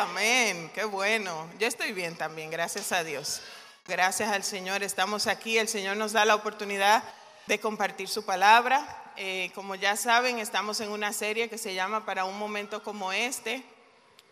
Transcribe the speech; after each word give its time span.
Amén, 0.00 0.70
qué 0.76 0.84
bueno. 0.84 1.50
Yo 1.58 1.66
estoy 1.66 1.90
bien 1.92 2.14
también, 2.14 2.52
gracias 2.52 2.92
a 2.92 3.02
Dios. 3.02 3.42
Gracias 3.84 4.30
al 4.30 4.44
Señor, 4.44 4.84
estamos 4.84 5.26
aquí. 5.26 5.58
El 5.58 5.66
Señor 5.66 5.96
nos 5.96 6.12
da 6.12 6.24
la 6.24 6.36
oportunidad 6.36 7.02
de 7.48 7.58
compartir 7.58 8.08
su 8.08 8.24
palabra. 8.24 9.12
Eh, 9.16 9.50
como 9.56 9.74
ya 9.74 9.96
saben, 9.96 10.38
estamos 10.38 10.80
en 10.80 10.92
una 10.92 11.12
serie 11.12 11.50
que 11.50 11.58
se 11.58 11.74
llama 11.74 12.06
Para 12.06 12.26
un 12.26 12.38
momento 12.38 12.84
como 12.84 13.10
este. 13.10 13.64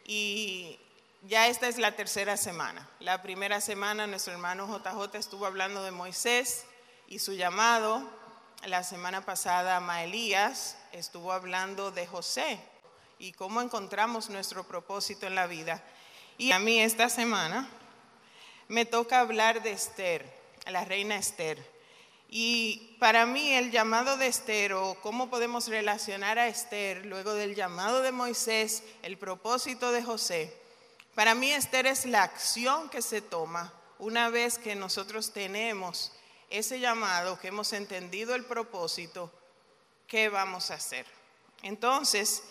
Y 0.05 0.79
ya 1.23 1.49
esta 1.49 1.67
es 1.67 1.79
la 1.79 1.97
tercera 1.97 2.37
semana. 2.37 2.89
La 3.01 3.21
primera 3.21 3.61
semana 3.61 4.07
nuestro 4.07 4.35
hermano 4.35 4.69
JJ 4.69 5.19
estuvo 5.19 5.47
hablando 5.47 5.83
de 5.83 5.91
Moisés 5.91 6.65
y 7.09 7.19
su 7.19 7.33
llamado. 7.33 8.09
La 8.67 8.85
semana 8.85 9.25
pasada 9.25 9.81
Maelías 9.81 10.77
estuvo 10.93 11.33
hablando 11.33 11.91
de 11.91 12.07
José 12.07 12.61
y 13.19 13.33
cómo 13.33 13.63
encontramos 13.63 14.31
nuestro 14.31 14.65
propósito 14.65 15.27
en 15.27 15.35
la 15.35 15.47
vida. 15.47 15.83
Y 16.39 16.53
a 16.53 16.59
mí 16.59 16.81
esta 16.81 17.09
semana 17.09 17.69
me 18.69 18.85
toca 18.85 19.21
hablar 19.21 19.63
de 19.63 19.73
Esther, 19.73 20.25
la 20.67 20.85
reina 20.85 21.17
Esther. 21.17 21.75
Y 22.29 22.97
para 22.99 23.25
mí 23.25 23.53
el 23.53 23.71
llamado 23.71 24.17
de 24.17 24.27
Esther 24.27 24.73
o 24.73 24.97
cómo 25.01 25.31
podemos 25.31 25.69
relacionar 25.69 26.39
a 26.39 26.49
Esther 26.49 27.07
luego 27.07 27.35
del 27.35 27.55
llamado 27.55 28.03
de 28.03 28.13
Moisés, 28.13 28.83
el 29.03 29.17
propósito 29.17 29.93
de 29.93 30.03
José, 30.03 30.53
para 31.17 31.35
mí 31.35 31.51
Esther 31.51 31.87
es 31.87 32.05
la 32.05 32.25
acción 32.25 32.91
que 32.91 33.01
se 33.01 33.23
toma 33.23 33.73
una 33.99 34.29
vez 34.29 34.59
que 34.59 34.75
nosotros 34.75 35.33
tenemos 35.33 36.13
ese 36.51 36.79
llamado, 36.79 37.41
que 37.41 37.49
hemos 37.49 37.73
entendido 37.73 38.35
el 38.35 38.45
propósito, 38.45 39.33
¿qué 40.07 40.29
vamos 40.29 40.71
a 40.71 40.75
hacer? 40.75 41.07
Entonces, 41.63 42.43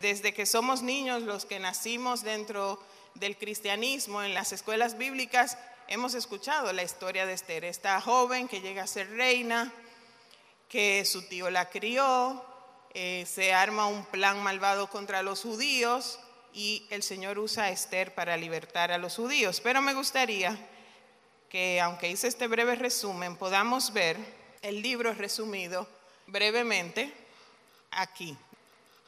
desde 0.00 0.34
que 0.34 0.46
somos 0.46 0.82
niños, 0.82 1.22
los 1.22 1.46
que 1.46 1.58
nacimos 1.58 2.22
dentro 2.22 2.78
del 3.14 3.36
cristianismo, 3.36 4.22
en 4.22 4.34
las 4.34 4.52
escuelas 4.52 4.98
bíblicas, 4.98 5.58
hemos 5.88 6.14
escuchado 6.14 6.72
la 6.72 6.82
historia 6.82 7.26
de 7.26 7.32
Esther, 7.32 7.64
esta 7.64 8.00
joven 8.00 8.48
que 8.48 8.60
llega 8.60 8.82
a 8.82 8.86
ser 8.86 9.08
reina, 9.10 9.72
que 10.68 11.04
su 11.04 11.26
tío 11.28 11.48
la 11.50 11.70
crió, 11.70 12.44
eh, 12.92 13.24
se 13.26 13.52
arma 13.52 13.86
un 13.86 14.04
plan 14.06 14.42
malvado 14.42 14.88
contra 14.88 15.22
los 15.22 15.42
judíos 15.42 16.18
y 16.52 16.86
el 16.90 17.02
Señor 17.02 17.38
usa 17.38 17.64
a 17.64 17.70
Esther 17.70 18.14
para 18.14 18.36
libertar 18.36 18.90
a 18.90 18.98
los 18.98 19.16
judíos. 19.16 19.60
Pero 19.60 19.82
me 19.82 19.94
gustaría 19.94 20.56
que, 21.48 21.80
aunque 21.80 22.10
hice 22.10 22.28
este 22.28 22.48
breve 22.48 22.74
resumen, 22.74 23.36
podamos 23.36 23.92
ver 23.92 24.16
el 24.62 24.82
libro 24.82 25.12
resumido 25.12 25.86
brevemente 26.26 27.12
aquí. 27.90 28.36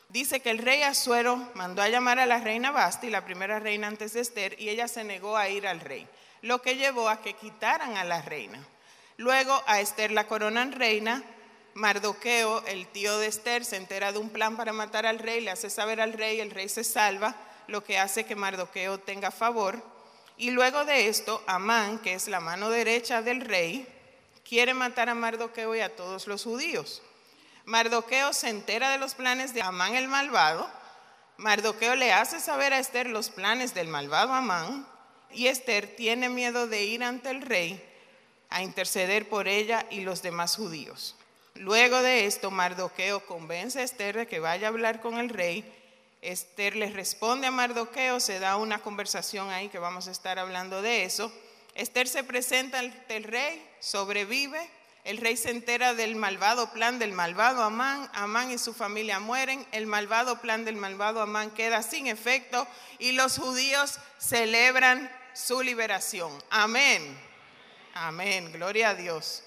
Dice 0.09 0.41
que 0.41 0.49
el 0.49 0.59
rey 0.59 0.83
Asuero 0.83 1.37
mandó 1.53 1.83
a 1.83 1.89
llamar 1.91 2.19
a 2.19 2.25
la 2.25 2.39
reina 2.39 2.71
Basti, 2.71 3.11
la 3.11 3.27
primera 3.27 3.61
reina 3.61 3.89
antes 3.89 4.15
de 4.15 4.21
Esther, 4.21 4.59
y 4.59 4.71
ella 4.71 4.89
se 4.89 5.05
negó 5.05 5.37
a 5.37 5.51
ir 5.51 5.67
al 5.67 5.81
rey, 5.81 6.09
lo 6.41 6.63
que 6.63 6.77
llevó 6.77 7.11
a 7.11 7.21
que 7.21 7.35
quitaran 7.35 7.99
a 7.99 8.05
la 8.05 8.23
reina. 8.23 8.67
Luego 9.19 9.63
a 9.67 9.81
Esther 9.81 10.11
la 10.11 10.27
coronan 10.27 10.73
reina, 10.73 11.23
Mardoqueo, 11.75 12.65
el 12.67 12.87
tío 12.87 13.19
de 13.19 13.27
Esther, 13.27 13.67
se 13.67 13.77
entera 13.77 14.11
de 14.11 14.19
un 14.19 14.31
plan 14.31 14.57
para 14.57 14.73
matar 14.73 15.05
al 15.05 15.19
rey, 15.19 15.43
le 15.43 15.51
hace 15.51 15.69
saber 15.69 16.01
al 16.01 16.15
rey, 16.15 16.41
el 16.41 16.53
rey 16.53 16.71
se 16.71 16.85
salva, 16.85 17.35
lo 17.67 17.85
que 17.85 17.99
hace 17.99 18.25
que 18.25 18.35
Mardoqueo 18.35 18.97
tenga 18.99 19.31
favor. 19.31 19.83
Y 20.39 20.53
luego 20.53 20.87
de 20.87 21.09
esto, 21.09 21.43
Amán, 21.47 21.99
que 21.99 22.15
es 22.15 22.29
la 22.29 22.41
mano 22.41 22.71
derecha 22.71 23.21
del 23.21 23.43
rey, 23.43 23.87
quiere 24.43 24.73
matar 24.73 25.11
a 25.11 25.15
Mardoqueo 25.15 25.75
y 25.75 25.81
a 25.81 25.95
todos 25.95 26.27
los 26.27 26.45
judíos. 26.45 27.03
Mardoqueo 27.69 28.33
se 28.33 28.49
entera 28.49 28.89
de 28.89 28.97
los 28.97 29.15
planes 29.15 29.53
de 29.53 29.61
Amán 29.61 29.95
el 29.95 30.09
malvado. 30.09 30.67
Mardoqueo 31.37 31.97
le 31.97 32.15
hace 32.15 32.41
saber 32.41 32.73
a 32.73 32.79
Esther 32.79 33.09
los 33.09 33.29
planes 33.29 33.75
del 33.75 33.89
malvado 33.89 34.33
Amán. 34.33 34.89
Y 35.31 35.49
Esther 35.49 35.95
tiene 35.95 36.31
miedo 36.31 36.67
de 36.67 36.85
ir 36.85 37.05
ante 37.05 37.29
el 37.29 37.43
rey 37.43 37.79
a 38.49 38.63
interceder 38.63 39.29
por 39.29 39.49
ella 39.49 39.85
y 39.91 40.01
los 40.01 40.23
demás 40.23 40.57
judíos. 40.57 41.15
Luego 41.57 42.01
de 42.01 42.25
esto, 42.25 42.51
Mardoqueo 42.51 43.27
convence 43.27 43.81
a 43.81 43.83
Esther 43.83 44.17
de 44.17 44.27
que 44.27 44.41
vaya 44.41 44.69
a 44.69 44.71
hablar 44.71 45.03
con 45.03 45.19
el 45.19 45.29
rey. 45.29 45.63
Esther 46.23 46.75
le 46.75 46.89
responde 46.89 47.49
a 47.49 47.51
Mardoqueo, 47.51 48.19
se 48.19 48.39
da 48.39 48.57
una 48.57 48.79
conversación 48.79 49.51
ahí 49.51 49.69
que 49.69 49.79
vamos 49.79 50.09
a 50.09 50.13
estar 50.13 50.39
hablando 50.39 50.81
de 50.81 51.05
eso. 51.05 51.31
Esther 51.75 52.09
se 52.09 52.25
presenta 52.25 52.79
ante 52.79 53.15
el 53.15 53.25
rey, 53.25 53.63
sobrevive 53.79 54.78
el 55.09 55.17
rey 55.17 55.39
se 55.39 55.49
entera 55.49 55.95
del 55.95 56.17
malvado 56.17 56.71
plan 56.71 56.99
del 56.99 57.13
malvado 57.13 57.63
Amán. 57.63 58.11
Amán 58.13 58.51
y 58.51 58.59
su 58.59 58.75
familia 58.75 59.19
mueren. 59.21 59.67
El 59.73 59.87
malvado 59.87 60.43
plan 60.43 60.67
del 60.67 60.77
malvado 60.77 61.23
Amán 61.23 61.51
queda 61.51 61.83
sin 61.83 62.09
efecto 62.09 62.69
y 62.99 63.13
los 63.13 63.39
judíos 63.39 64.01
celebran 64.19 65.11
su 65.33 65.63
liberación. 65.63 66.31
Amén. 66.51 67.19
Amén. 67.95 68.53
Gloria 68.53 68.91
a 68.91 68.95
Dios. 68.95 69.45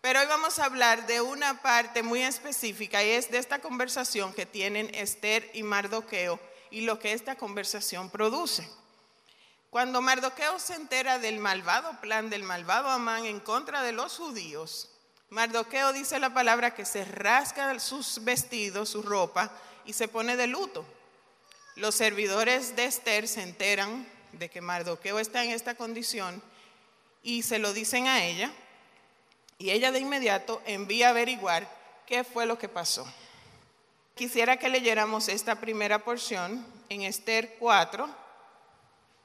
Pero 0.00 0.20
hoy 0.20 0.26
vamos 0.26 0.58
a 0.58 0.64
hablar 0.64 1.06
de 1.06 1.20
una 1.20 1.60
parte 1.60 2.02
muy 2.02 2.22
específica 2.22 3.04
y 3.04 3.10
es 3.10 3.30
de 3.30 3.36
esta 3.36 3.58
conversación 3.58 4.32
que 4.32 4.46
tienen 4.46 4.88
Esther 4.94 5.50
y 5.52 5.64
Mardoqueo 5.64 6.40
y 6.70 6.80
lo 6.80 6.98
que 6.98 7.12
esta 7.12 7.36
conversación 7.36 8.08
produce. 8.08 8.66
Cuando 9.70 10.00
Mardoqueo 10.00 10.58
se 10.58 10.74
entera 10.74 11.18
del 11.18 11.38
malvado 11.38 12.00
plan 12.00 12.30
del 12.30 12.42
malvado 12.42 12.88
Amán 12.88 13.26
en 13.26 13.40
contra 13.40 13.82
de 13.82 13.92
los 13.92 14.16
judíos, 14.16 14.90
Mardoqueo 15.28 15.92
dice 15.92 16.20
la 16.20 16.32
palabra 16.32 16.74
que 16.74 16.84
se 16.84 17.04
rasca 17.04 17.78
sus 17.80 18.22
vestidos, 18.24 18.90
su 18.90 19.02
ropa, 19.02 19.50
y 19.84 19.92
se 19.92 20.08
pone 20.08 20.36
de 20.36 20.46
luto. 20.46 20.84
Los 21.74 21.94
servidores 21.94 22.76
de 22.76 22.84
Esther 22.84 23.28
se 23.28 23.42
enteran 23.42 24.06
de 24.32 24.48
que 24.48 24.60
Mardoqueo 24.60 25.18
está 25.18 25.44
en 25.44 25.50
esta 25.50 25.74
condición 25.74 26.42
y 27.22 27.42
se 27.42 27.58
lo 27.58 27.72
dicen 27.72 28.06
a 28.06 28.24
ella, 28.24 28.52
y 29.58 29.70
ella 29.70 29.90
de 29.90 29.98
inmediato 29.98 30.62
envía 30.64 31.08
a 31.08 31.10
averiguar 31.10 31.68
qué 32.06 32.24
fue 32.24 32.46
lo 32.46 32.58
que 32.58 32.68
pasó. 32.68 33.06
Quisiera 34.14 34.58
que 34.58 34.68
leyéramos 34.68 35.28
esta 35.28 35.56
primera 35.56 36.04
porción 36.04 36.64
en 36.88 37.02
Esther 37.02 37.56
4, 37.58 38.08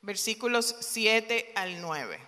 versículos 0.01 0.75
7 0.79 1.53
al 1.55 1.81
9. 1.81 2.19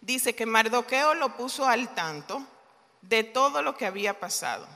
Dice 0.00 0.34
que 0.34 0.46
Mardoqueo 0.46 1.14
lo 1.14 1.36
puso 1.36 1.66
al 1.66 1.94
tanto 1.94 2.46
de 3.02 3.24
todo 3.24 3.62
lo 3.62 3.76
que 3.76 3.86
había 3.86 4.18
pasado. 4.18 4.66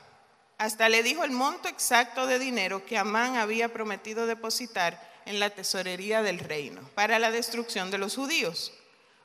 Hasta 0.58 0.88
le 0.88 1.02
dijo 1.02 1.24
el 1.24 1.30
monto 1.30 1.68
exacto 1.68 2.26
de 2.26 2.38
dinero 2.38 2.84
que 2.84 2.98
Amán 2.98 3.36
había 3.36 3.72
prometido 3.72 4.26
depositar 4.26 5.12
en 5.24 5.40
la 5.40 5.50
tesorería 5.50 6.22
del 6.22 6.38
reino 6.38 6.82
para 6.94 7.18
la 7.18 7.30
destrucción 7.30 7.90
de 7.90 7.98
los 7.98 8.14
judíos. 8.14 8.72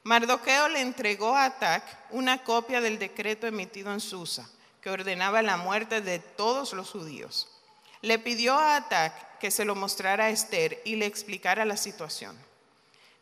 Mardoqueo 0.03 0.69
le 0.69 0.81
entregó 0.81 1.35
a 1.35 1.45
Atac 1.45 1.83
una 2.11 2.43
copia 2.43 2.81
del 2.81 2.97
decreto 2.97 3.45
emitido 3.45 3.91
en 3.91 3.99
Susa, 3.99 4.49
que 4.81 4.89
ordenaba 4.89 5.41
la 5.41 5.57
muerte 5.57 6.01
de 6.01 6.19
todos 6.19 6.73
los 6.73 6.89
judíos. 6.89 7.58
Le 8.01 8.19
pidió 8.19 8.55
a 8.55 8.77
Atac 8.77 9.39
que 9.39 9.51
se 9.51 9.65
lo 9.65 9.75
mostrara 9.75 10.25
a 10.25 10.29
Esther 10.29 10.81
y 10.85 10.95
le 10.95 11.05
explicara 11.05 11.65
la 11.65 11.77
situación. 11.77 12.37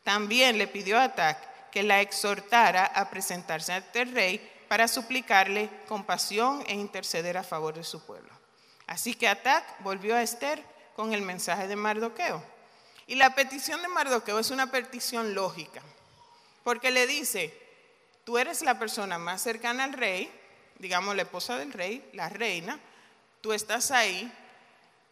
También 0.03 0.57
le 0.57 0.67
pidió 0.67 0.97
a 0.97 1.05
Atac 1.05 1.69
que 1.71 1.83
la 1.83 2.01
exhortara 2.01 2.85
a 2.85 3.09
presentarse 3.09 3.73
ante 3.73 4.01
el 4.01 4.13
rey 4.13 4.51
para 4.67 4.87
suplicarle 4.87 5.69
compasión 5.87 6.63
e 6.67 6.73
interceder 6.73 7.37
a 7.37 7.43
favor 7.43 7.73
de 7.73 7.83
su 7.83 8.05
pueblo. 8.05 8.31
Así 8.85 9.13
que 9.13 9.27
Atac 9.27 9.63
volvió 9.81 10.15
a 10.15 10.21
Esther 10.21 10.63
con 10.95 11.13
el 11.13 11.21
mensaje 11.21 11.67
de 11.67 11.75
Mardoqueo. 11.75 12.43
Y 13.05 13.15
la 13.15 13.35
petición 13.35 13.81
de 13.81 13.87
Mardoqueo 13.87 14.39
es 14.39 14.51
una 14.51 14.71
petición 14.71 15.33
lógica, 15.33 15.81
porque 16.63 16.91
le 16.91 17.07
dice, 17.07 17.57
tú 18.23 18.37
eres 18.37 18.61
la 18.61 18.77
persona 18.77 19.17
más 19.17 19.41
cercana 19.41 19.85
al 19.85 19.93
rey, 19.93 20.29
digamos 20.79 21.15
la 21.15 21.21
esposa 21.21 21.57
del 21.57 21.71
rey, 21.71 22.09
la 22.13 22.27
reina, 22.27 22.79
tú 23.41 23.53
estás 23.53 23.91
ahí, 23.91 24.31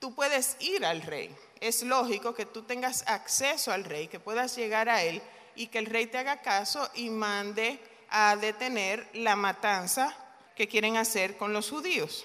tú 0.06 0.14
puedes 0.14 0.56
ir 0.60 0.86
al 0.86 1.02
rey. 1.02 1.36
Es 1.60 1.82
lógico 1.82 2.36
que 2.36 2.46
tú 2.46 2.62
tengas 2.62 3.04
acceso 3.08 3.72
al 3.72 3.84
rey, 3.84 4.08
que 4.08 4.20
puedas 4.20 4.56
llegar 4.56 4.88
a 4.88 5.02
él 5.02 5.20
y 5.56 5.66
que 5.66 5.80
el 5.80 5.88
rey 5.88 6.06
te 6.06 6.20
haga 6.20 6.44
caso 6.44 6.88
y 6.94 7.10
mande 7.10 7.80
a 8.12 8.36
detener 8.36 9.10
la 9.14 9.36
matanza 9.36 10.16
que 10.56 10.68
quieren 10.68 10.96
hacer 10.96 11.38
con 11.38 11.54
los 11.54 11.72
judíos. 11.72 12.24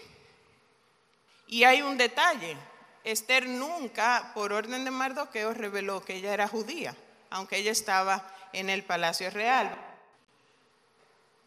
Y 1.47 1.65
hay 1.65 1.81
un 1.81 1.97
detalle, 1.97 2.55
Esther 3.03 3.49
nunca, 3.49 4.33
por 4.35 4.53
orden 4.53 4.85
de 4.85 4.91
Mardoqueo, 4.91 5.55
reveló 5.55 6.05
que 6.05 6.17
ella 6.17 6.35
era 6.35 6.49
judía, 6.49 6.95
aunque 7.31 7.57
ella 7.57 7.73
estaba 7.73 8.31
en 8.53 8.69
el 8.69 8.85
palacio 8.85 9.31
real. 9.31 9.75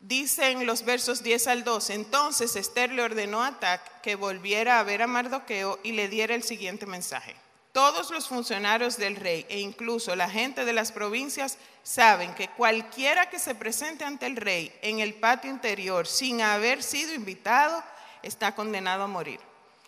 Dicen 0.04 0.66
los 0.66 0.84
versos 0.84 1.24
10 1.24 1.48
al 1.48 1.64
12, 1.64 1.94
entonces 1.94 2.58
Esther 2.58 2.92
le 2.92 3.04
ordenó 3.04 3.42
a 3.42 3.58
Tac 3.58 4.02
que 4.02 4.16
volviera 4.16 4.78
a 4.78 4.84
ver 4.84 5.02
a 5.02 5.08
Mardoqueo 5.08 5.80
y 5.82 5.94
le 5.94 6.10
diera 6.10 6.36
el 6.36 6.44
siguiente 6.44 6.86
mensaje. 6.86 7.34
Todos 7.72 8.12
los 8.12 8.28
funcionarios 8.28 8.98
del 8.98 9.16
rey 9.16 9.46
e 9.48 9.60
incluso 9.62 10.14
la 10.18 10.30
gente 10.30 10.66
de 10.66 10.74
las 10.74 10.92
provincias 10.92 11.58
saben 11.84 12.36
que 12.36 12.50
cualquiera 12.50 13.30
que 13.30 13.40
se 13.40 13.56
presente 13.56 14.04
ante 14.04 14.26
el 14.26 14.36
rey 14.36 14.78
en 14.82 15.00
el 15.00 15.14
patio 15.14 15.50
interior 15.50 16.06
sin 16.06 16.42
haber 16.42 16.84
sido 16.84 17.14
invitado 17.14 17.82
está 18.24 18.56
condenado 18.56 19.04
a 19.04 19.08
morir, 19.08 19.40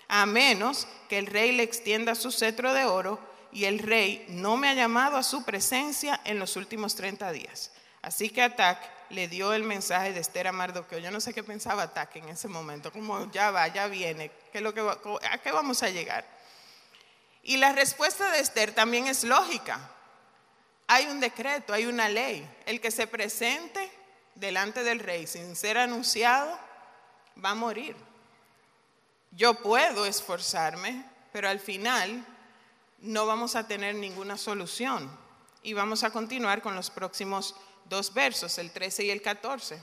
a 0.08 0.26
menos 0.26 0.88
que 1.10 1.18
el 1.18 1.28
rey 1.28 1.52
le 1.52 1.64
extienda 1.64 2.16
su 2.16 2.32
cetro 2.32 2.74
de 2.74 2.86
oro 2.86 3.20
y 3.52 3.66
el 3.66 3.80
rey 3.80 4.26
no 4.30 4.56
me 4.56 4.70
ha 4.70 4.76
llamado 4.76 5.18
a 5.18 5.24
su 5.24 5.44
presencia 5.44 6.22
en 6.24 6.40
los 6.40 6.56
últimos 6.56 6.96
30 6.96 7.34
días. 7.34 7.74
Así 8.02 8.30
que 8.30 8.42
Atac 8.42 8.95
le 9.10 9.28
dio 9.28 9.54
el 9.54 9.64
mensaje 9.64 10.14
de 10.14 10.20
Esther 10.20 10.48
a 10.48 10.52
Mardoqueo. 10.52 11.00
Yo 11.00 11.12
no 11.12 11.20
sé 11.20 11.34
qué 11.34 11.44
pensaba 11.44 11.84
Atac 11.84 12.16
en 12.16 12.30
ese 12.30 12.48
momento, 12.48 12.92
como 12.92 13.32
ya 13.32 13.52
va, 13.52 13.68
ya 13.68 13.88
viene, 13.88 14.32
¿qué 14.52 14.62
lo 14.62 14.74
que 14.74 14.82
¿a 14.82 15.38
qué 15.40 15.52
vamos 15.52 15.84
a 15.84 15.90
llegar? 15.90 16.26
Y 17.44 17.58
la 17.58 17.74
respuesta 17.74 18.32
de 18.32 18.40
Esther 18.40 18.74
también 18.74 19.08
es 19.08 19.24
lógica. 19.24 19.92
Hay 20.88 21.06
un 21.06 21.20
decreto, 21.20 21.74
hay 21.74 21.86
una 21.86 22.10
ley. 22.10 22.48
El 22.66 22.82
que 22.82 22.92
se 22.92 23.08
presente 23.08 23.92
delante 24.36 24.84
del 24.84 25.00
rey 25.00 25.28
sin 25.28 25.56
ser 25.56 25.78
anunciado 25.78 26.60
va 27.44 27.52
a 27.52 27.56
morir. 27.56 27.96
Yo 29.32 29.56
puedo 29.56 30.06
esforzarme, 30.06 31.06
pero 31.32 31.50
al 31.50 31.60
final 31.60 32.26
no 33.00 33.26
vamos 33.26 33.56
a 33.56 33.68
tener 33.68 33.96
ninguna 33.96 34.38
solución. 34.38 35.10
Y 35.62 35.74
vamos 35.74 36.04
a 36.04 36.12
continuar 36.12 36.62
con 36.62 36.76
los 36.76 36.90
próximos 36.90 37.56
dos 37.86 38.14
versos, 38.14 38.58
el 38.58 38.72
13 38.72 39.06
y 39.06 39.10
el 39.10 39.22
14. 39.22 39.82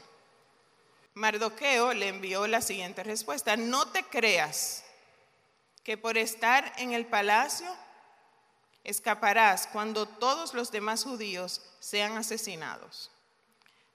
Mardoqueo 1.14 1.93
le 1.93 2.08
envió 2.08 2.46
la 2.46 2.60
siguiente 2.60 3.02
respuesta, 3.02 3.56
no 3.56 3.88
te 3.88 4.04
creas 4.04 4.84
que 5.84 5.96
por 5.96 6.16
estar 6.16 6.72
en 6.78 6.93
el 6.93 7.06
palacio 7.06 7.69
escaparás 8.84 9.66
cuando 9.66 10.06
todos 10.06 10.54
los 10.54 10.70
demás 10.70 11.04
judíos 11.04 11.62
sean 11.81 12.16
asesinados. 12.16 13.10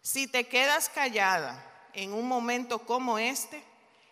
Si 0.02 0.28
te 0.28 0.46
quedas 0.46 0.90
callada 0.90 1.64
en 1.94 2.14
un 2.14 2.28
momento 2.28 2.80
como 2.80 3.18
este, 3.18 3.64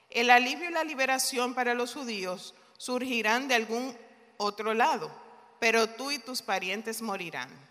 el 0.09 0.29
alivio 0.29 0.69
y 0.69 0.73
la 0.73 0.83
liberación 0.83 1.53
para 1.53 1.73
los 1.73 1.93
judíos 1.93 2.55
surgirán 2.77 3.47
de 3.47 3.55
algún 3.55 3.97
otro 4.37 4.73
lado, 4.73 5.11
pero 5.59 5.87
tú 5.89 6.11
y 6.11 6.19
tus 6.19 6.41
parientes 6.41 7.01
morirán. 7.01 7.64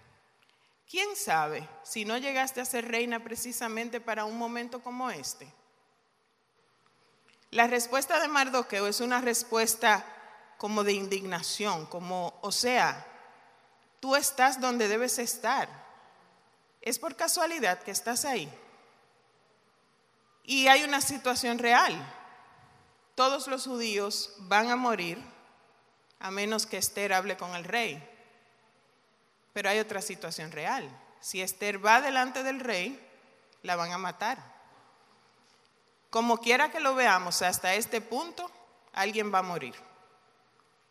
¿Quién 0.89 1.17
sabe 1.17 1.69
si 1.83 2.05
no 2.05 2.19
llegaste 2.19 2.61
a 2.61 2.65
ser 2.65 2.89
reina 2.89 3.23
precisamente 3.23 4.01
para 4.01 4.25
un 4.25 4.39
momento 4.39 4.83
como 4.83 5.11
este? 5.11 5.53
La 7.51 7.67
respuesta 7.67 8.21
de 8.21 8.29
Mardoqueo 8.29 8.87
es 8.87 9.01
una 9.01 9.21
respuesta 9.21 10.05
como 10.59 10.85
de 10.85 10.93
indignación, 10.93 11.87
como, 11.87 12.39
o 12.43 12.53
sea, 12.53 13.07
tú 14.01 14.17
estás 14.17 14.61
donde 14.61 14.89
debes 14.89 15.19
estar. 15.19 15.69
Es 16.81 16.99
por 16.99 17.17
casualidad 17.17 17.83
que 17.83 17.91
estás 17.91 18.25
ahí. 18.25 18.53
Y 20.43 20.69
hay 20.69 20.85
una 20.85 21.01
situación 21.01 21.59
real. 21.59 21.95
Todos 23.15 23.47
los 23.47 23.67
judíos 23.67 24.35
van 24.41 24.71
a 24.71 24.77
morir 24.77 25.23
a 26.19 26.31
menos 26.31 26.67
que 26.67 26.79
Esther 26.79 27.13
hable 27.13 27.37
con 27.37 27.55
el 27.55 27.65
rey. 27.65 28.03
Pero 29.55 29.71
hay 29.71 29.79
otra 29.79 30.03
situación 30.03 30.53
real. 30.53 30.87
Si 31.21 31.41
Esther 31.41 31.85
va 31.85 32.03
delante 32.03 32.43
del 32.43 32.61
rey, 32.61 33.01
la 33.63 33.77
van 33.77 33.93
a 33.93 33.99
matar. 33.99 34.37
Como 36.11 36.37
quiera 36.37 36.71
que 36.71 36.81
lo 36.81 36.95
veamos, 36.95 37.41
hasta 37.41 37.75
este 37.75 38.03
punto, 38.03 38.51
alguien 38.93 39.33
va 39.33 39.39
a 39.39 39.43
morir. 39.43 39.75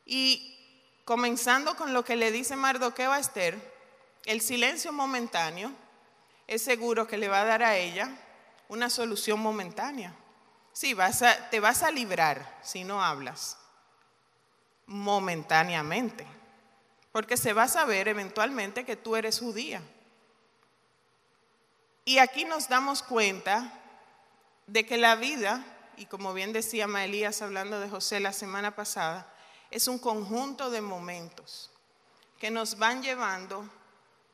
Y 0.05 0.57
comenzando 1.05 1.75
con 1.75 1.93
lo 1.93 2.03
que 2.03 2.15
le 2.15 2.31
dice 2.31 2.55
Mardoqueo 2.55 3.11
a 3.11 3.19
Esther, 3.19 3.73
el 4.25 4.41
silencio 4.41 4.91
momentáneo 4.91 5.71
es 6.47 6.61
seguro 6.61 7.07
que 7.07 7.17
le 7.17 7.29
va 7.29 7.41
a 7.41 7.45
dar 7.45 7.63
a 7.63 7.77
ella 7.77 8.09
una 8.69 8.89
solución 8.89 9.39
momentánea. 9.39 10.13
Sí, 10.71 10.93
vas 10.93 11.23
te 11.51 11.59
vas 11.59 11.83
a 11.83 11.91
librar 11.91 12.59
si 12.63 12.83
no 12.83 13.03
hablas, 13.03 13.57
momentáneamente, 14.87 16.25
porque 17.13 17.37
se 17.37 17.53
va 17.53 17.63
a 17.63 17.67
saber 17.69 18.09
eventualmente 18.09 18.83
que 18.83 18.97
tú 18.97 19.15
eres 19.15 19.39
judía. 19.39 19.81
Y 22.03 22.17
aquí 22.17 22.43
nos 22.43 22.67
damos 22.67 23.03
cuenta 23.03 23.71
de 24.67 24.85
que 24.85 24.97
la 24.97 25.15
vida, 25.15 25.63
y 25.95 26.07
como 26.07 26.33
bien 26.33 26.51
decía 26.51 26.87
Maelías 26.87 27.41
hablando 27.41 27.79
de 27.79 27.87
José 27.87 28.19
la 28.19 28.33
semana 28.33 28.75
pasada, 28.75 29.31
es 29.69 29.87
un 29.87 29.99
conjunto 29.99 30.71
de 30.71 30.81
momentos 30.81 31.69
que 32.39 32.51
nos 32.51 32.77
van 32.77 33.03
llevando 33.03 33.69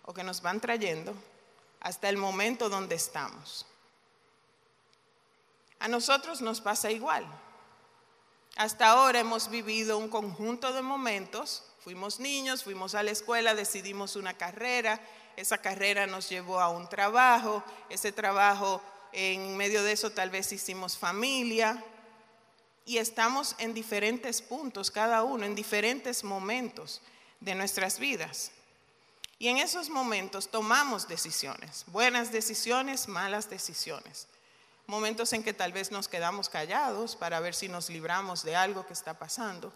o 0.05 0.13
que 0.13 0.23
nos 0.23 0.41
van 0.41 0.61
trayendo 0.61 1.13
hasta 1.81 2.07
el 2.07 2.15
momento 2.15 2.69
donde 2.69 2.95
estamos. 2.95 3.65
A 5.79 5.89
nosotros 5.89 6.41
nos 6.41 6.61
pasa 6.61 6.91
igual. 6.91 7.25
Hasta 8.55 8.87
ahora 8.87 9.19
hemos 9.19 9.49
vivido 9.49 9.97
un 9.97 10.09
conjunto 10.09 10.71
de 10.71 10.81
momentos. 10.81 11.68
Fuimos 11.89 12.19
niños, 12.19 12.63
fuimos 12.63 12.93
a 12.93 13.01
la 13.01 13.09
escuela, 13.09 13.55
decidimos 13.55 14.15
una 14.15 14.35
carrera, 14.35 15.01
esa 15.35 15.57
carrera 15.57 16.05
nos 16.05 16.29
llevó 16.29 16.59
a 16.59 16.69
un 16.69 16.87
trabajo, 16.87 17.63
ese 17.89 18.11
trabajo 18.11 18.79
en 19.11 19.57
medio 19.57 19.81
de 19.81 19.93
eso 19.93 20.11
tal 20.11 20.29
vez 20.29 20.51
hicimos 20.51 20.99
familia 20.99 21.83
y 22.85 22.99
estamos 22.99 23.55
en 23.57 23.73
diferentes 23.73 24.43
puntos, 24.43 24.91
cada 24.91 25.23
uno, 25.23 25.47
en 25.47 25.55
diferentes 25.55 26.23
momentos 26.23 27.01
de 27.39 27.55
nuestras 27.55 27.97
vidas. 27.97 28.51
Y 29.39 29.47
en 29.47 29.57
esos 29.57 29.89
momentos 29.89 30.51
tomamos 30.51 31.07
decisiones, 31.07 31.85
buenas 31.87 32.31
decisiones, 32.31 33.07
malas 33.07 33.49
decisiones. 33.49 34.27
Momentos 34.85 35.33
en 35.33 35.41
que 35.41 35.53
tal 35.53 35.71
vez 35.71 35.89
nos 35.89 36.07
quedamos 36.07 36.49
callados 36.49 37.15
para 37.15 37.39
ver 37.39 37.55
si 37.55 37.67
nos 37.67 37.89
libramos 37.89 38.43
de 38.43 38.55
algo 38.55 38.85
que 38.85 38.93
está 38.93 39.17
pasando. 39.17 39.73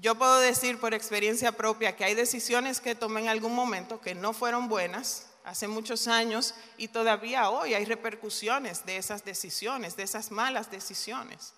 Yo 0.00 0.14
puedo 0.14 0.38
decir 0.38 0.78
por 0.78 0.94
experiencia 0.94 1.50
propia 1.50 1.96
que 1.96 2.04
hay 2.04 2.14
decisiones 2.14 2.80
que 2.80 2.94
tomé 2.94 3.22
en 3.22 3.28
algún 3.28 3.52
momento 3.52 4.00
que 4.00 4.14
no 4.14 4.32
fueron 4.32 4.68
buenas 4.68 5.26
hace 5.44 5.66
muchos 5.66 6.06
años 6.06 6.54
y 6.76 6.86
todavía 6.86 7.50
hoy 7.50 7.74
hay 7.74 7.84
repercusiones 7.84 8.86
de 8.86 8.96
esas 8.96 9.24
decisiones, 9.24 9.96
de 9.96 10.04
esas 10.04 10.30
malas 10.30 10.70
decisiones, 10.70 11.52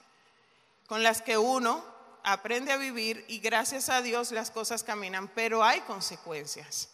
con 0.87 1.03
las 1.03 1.21
que 1.21 1.37
uno 1.37 1.85
aprende 2.23 2.73
a 2.73 2.79
vivir 2.79 3.27
y 3.29 3.41
gracias 3.41 3.91
a 3.91 4.01
Dios 4.01 4.33
las 4.33 4.51
cosas 4.51 4.85
caminan, 4.85 5.29
pero 5.29 5.63
hay 5.63 5.81
consecuencias. 5.83 6.89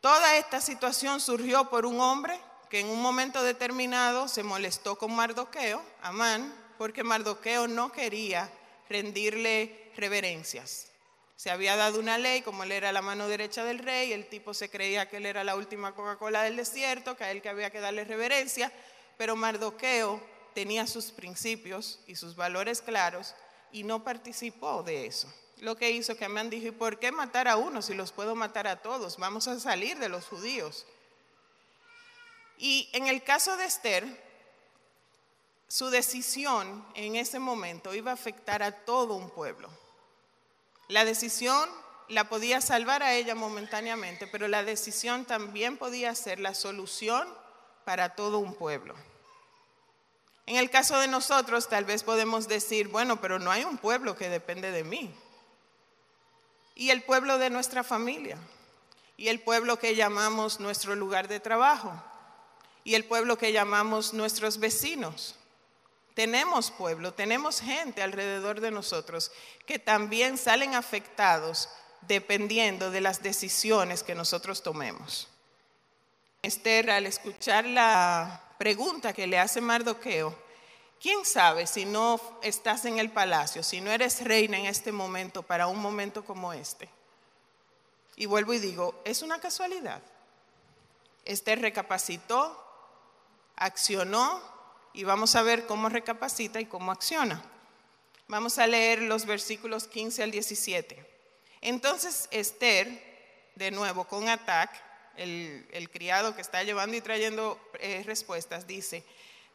Toda 0.00 0.36
esta 0.36 0.60
situación 0.60 1.20
surgió 1.20 1.68
por 1.70 1.86
un 1.86 2.00
hombre 2.00 2.40
que 2.70 2.78
en 2.78 2.88
un 2.88 3.02
momento 3.02 3.42
determinado 3.42 4.28
se 4.28 4.44
molestó 4.44 4.96
con 4.96 5.12
Mardoqueo, 5.12 5.82
Amán, 6.02 6.54
porque 6.78 7.02
Mardoqueo 7.02 7.66
no 7.66 7.90
quería 7.90 8.48
rendirle 8.92 9.90
reverencias. 9.96 10.88
Se 11.36 11.50
había 11.50 11.74
dado 11.74 11.98
una 11.98 12.18
ley, 12.18 12.42
como 12.42 12.62
él 12.62 12.72
era 12.72 12.92
la 12.92 13.02
mano 13.02 13.26
derecha 13.26 13.64
del 13.64 13.80
rey, 13.80 14.12
el 14.12 14.28
tipo 14.28 14.54
se 14.54 14.68
creía 14.68 15.08
que 15.08 15.16
él 15.16 15.26
era 15.26 15.42
la 15.42 15.56
última 15.56 15.94
Coca-Cola 15.94 16.44
del 16.44 16.56
desierto, 16.56 17.16
que 17.16 17.24
a 17.24 17.30
él 17.32 17.42
que 17.42 17.48
había 17.48 17.70
que 17.70 17.80
darle 17.80 18.04
reverencia, 18.04 18.72
pero 19.18 19.34
Mardoqueo 19.34 20.22
tenía 20.54 20.86
sus 20.86 21.10
principios 21.10 21.98
y 22.06 22.14
sus 22.14 22.36
valores 22.36 22.80
claros 22.80 23.34
y 23.72 23.82
no 23.82 24.04
participó 24.04 24.82
de 24.82 25.06
eso. 25.06 25.32
Lo 25.58 25.76
que 25.76 25.90
hizo 25.90 26.16
que 26.16 26.24
Amán 26.24 26.50
dijo, 26.50 26.68
¿y 26.68 26.72
por 26.72 26.98
qué 26.98 27.10
matar 27.10 27.48
a 27.48 27.56
uno 27.56 27.82
si 27.82 27.94
los 27.94 28.12
puedo 28.12 28.34
matar 28.34 28.66
a 28.66 28.82
todos? 28.82 29.16
Vamos 29.16 29.48
a 29.48 29.58
salir 29.58 29.98
de 29.98 30.08
los 30.08 30.26
judíos. 30.26 30.86
Y 32.58 32.88
en 32.92 33.06
el 33.06 33.22
caso 33.22 33.56
de 33.56 33.64
Esther, 33.64 34.04
su 35.72 35.88
decisión 35.88 36.84
en 36.92 37.16
ese 37.16 37.38
momento 37.38 37.94
iba 37.94 38.10
a 38.10 38.14
afectar 38.14 38.62
a 38.62 38.84
todo 38.84 39.14
un 39.14 39.30
pueblo. 39.30 39.70
La 40.88 41.06
decisión 41.06 41.66
la 42.10 42.28
podía 42.28 42.60
salvar 42.60 43.02
a 43.02 43.14
ella 43.14 43.34
momentáneamente, 43.34 44.26
pero 44.26 44.48
la 44.48 44.64
decisión 44.64 45.24
también 45.24 45.78
podía 45.78 46.14
ser 46.14 46.40
la 46.40 46.52
solución 46.52 47.26
para 47.86 48.10
todo 48.10 48.38
un 48.38 48.52
pueblo. 48.52 48.94
En 50.44 50.56
el 50.56 50.68
caso 50.68 50.98
de 50.98 51.08
nosotros, 51.08 51.70
tal 51.70 51.86
vez 51.86 52.02
podemos 52.02 52.48
decir, 52.48 52.88
bueno, 52.88 53.22
pero 53.22 53.38
no 53.38 53.50
hay 53.50 53.64
un 53.64 53.78
pueblo 53.78 54.14
que 54.14 54.28
depende 54.28 54.72
de 54.72 54.84
mí. 54.84 55.10
Y 56.74 56.90
el 56.90 57.02
pueblo 57.02 57.38
de 57.38 57.48
nuestra 57.48 57.82
familia, 57.82 58.36
y 59.16 59.28
el 59.28 59.40
pueblo 59.40 59.78
que 59.78 59.96
llamamos 59.96 60.60
nuestro 60.60 60.94
lugar 60.96 61.28
de 61.28 61.40
trabajo, 61.40 61.94
y 62.84 62.94
el 62.94 63.06
pueblo 63.06 63.38
que 63.38 63.52
llamamos 63.52 64.12
nuestros 64.12 64.58
vecinos. 64.58 65.38
Tenemos 66.14 66.70
pueblo, 66.70 67.14
tenemos 67.14 67.60
gente 67.60 68.02
alrededor 68.02 68.60
de 68.60 68.70
nosotros 68.70 69.32
que 69.66 69.78
también 69.78 70.36
salen 70.36 70.74
afectados 70.74 71.68
dependiendo 72.02 72.90
de 72.90 73.00
las 73.00 73.22
decisiones 73.22 74.02
que 74.02 74.14
nosotros 74.14 74.62
tomemos. 74.62 75.28
Esther, 76.42 76.90
al 76.90 77.06
escuchar 77.06 77.64
la 77.64 78.42
pregunta 78.58 79.12
que 79.12 79.26
le 79.26 79.38
hace 79.38 79.60
Mardoqueo, 79.60 80.36
¿quién 81.00 81.24
sabe 81.24 81.66
si 81.66 81.84
no 81.84 82.20
estás 82.42 82.84
en 82.84 82.98
el 82.98 83.10
palacio, 83.10 83.62
si 83.62 83.80
no 83.80 83.90
eres 83.90 84.22
reina 84.24 84.58
en 84.58 84.66
este 84.66 84.92
momento 84.92 85.42
para 85.42 85.68
un 85.68 85.78
momento 85.78 86.24
como 86.24 86.52
este? 86.52 86.88
Y 88.16 88.26
vuelvo 88.26 88.52
y 88.52 88.58
digo, 88.58 89.00
es 89.04 89.22
una 89.22 89.40
casualidad. 89.40 90.02
Esther 91.24 91.60
recapacitó, 91.60 92.58
accionó 93.56 94.51
y 94.94 95.04
vamos 95.04 95.34
a 95.34 95.42
ver 95.42 95.66
cómo 95.66 95.88
recapacita 95.88 96.60
y 96.60 96.66
cómo 96.66 96.92
acciona. 96.92 97.42
Vamos 98.28 98.58
a 98.58 98.66
leer 98.66 99.02
los 99.02 99.26
versículos 99.26 99.86
15 99.86 100.22
al 100.22 100.30
17. 100.30 101.06
Entonces 101.60 102.28
Esther, 102.30 103.50
de 103.54 103.70
nuevo 103.70 104.04
con 104.04 104.28
Atac, 104.28 104.70
el, 105.16 105.88
criado 105.92 106.34
que 106.34 106.40
está 106.40 106.62
llevando 106.62 106.96
y 106.96 107.00
trayendo 107.00 107.60
eh, 107.78 108.02
respuestas, 108.06 108.66
dice, 108.66 109.04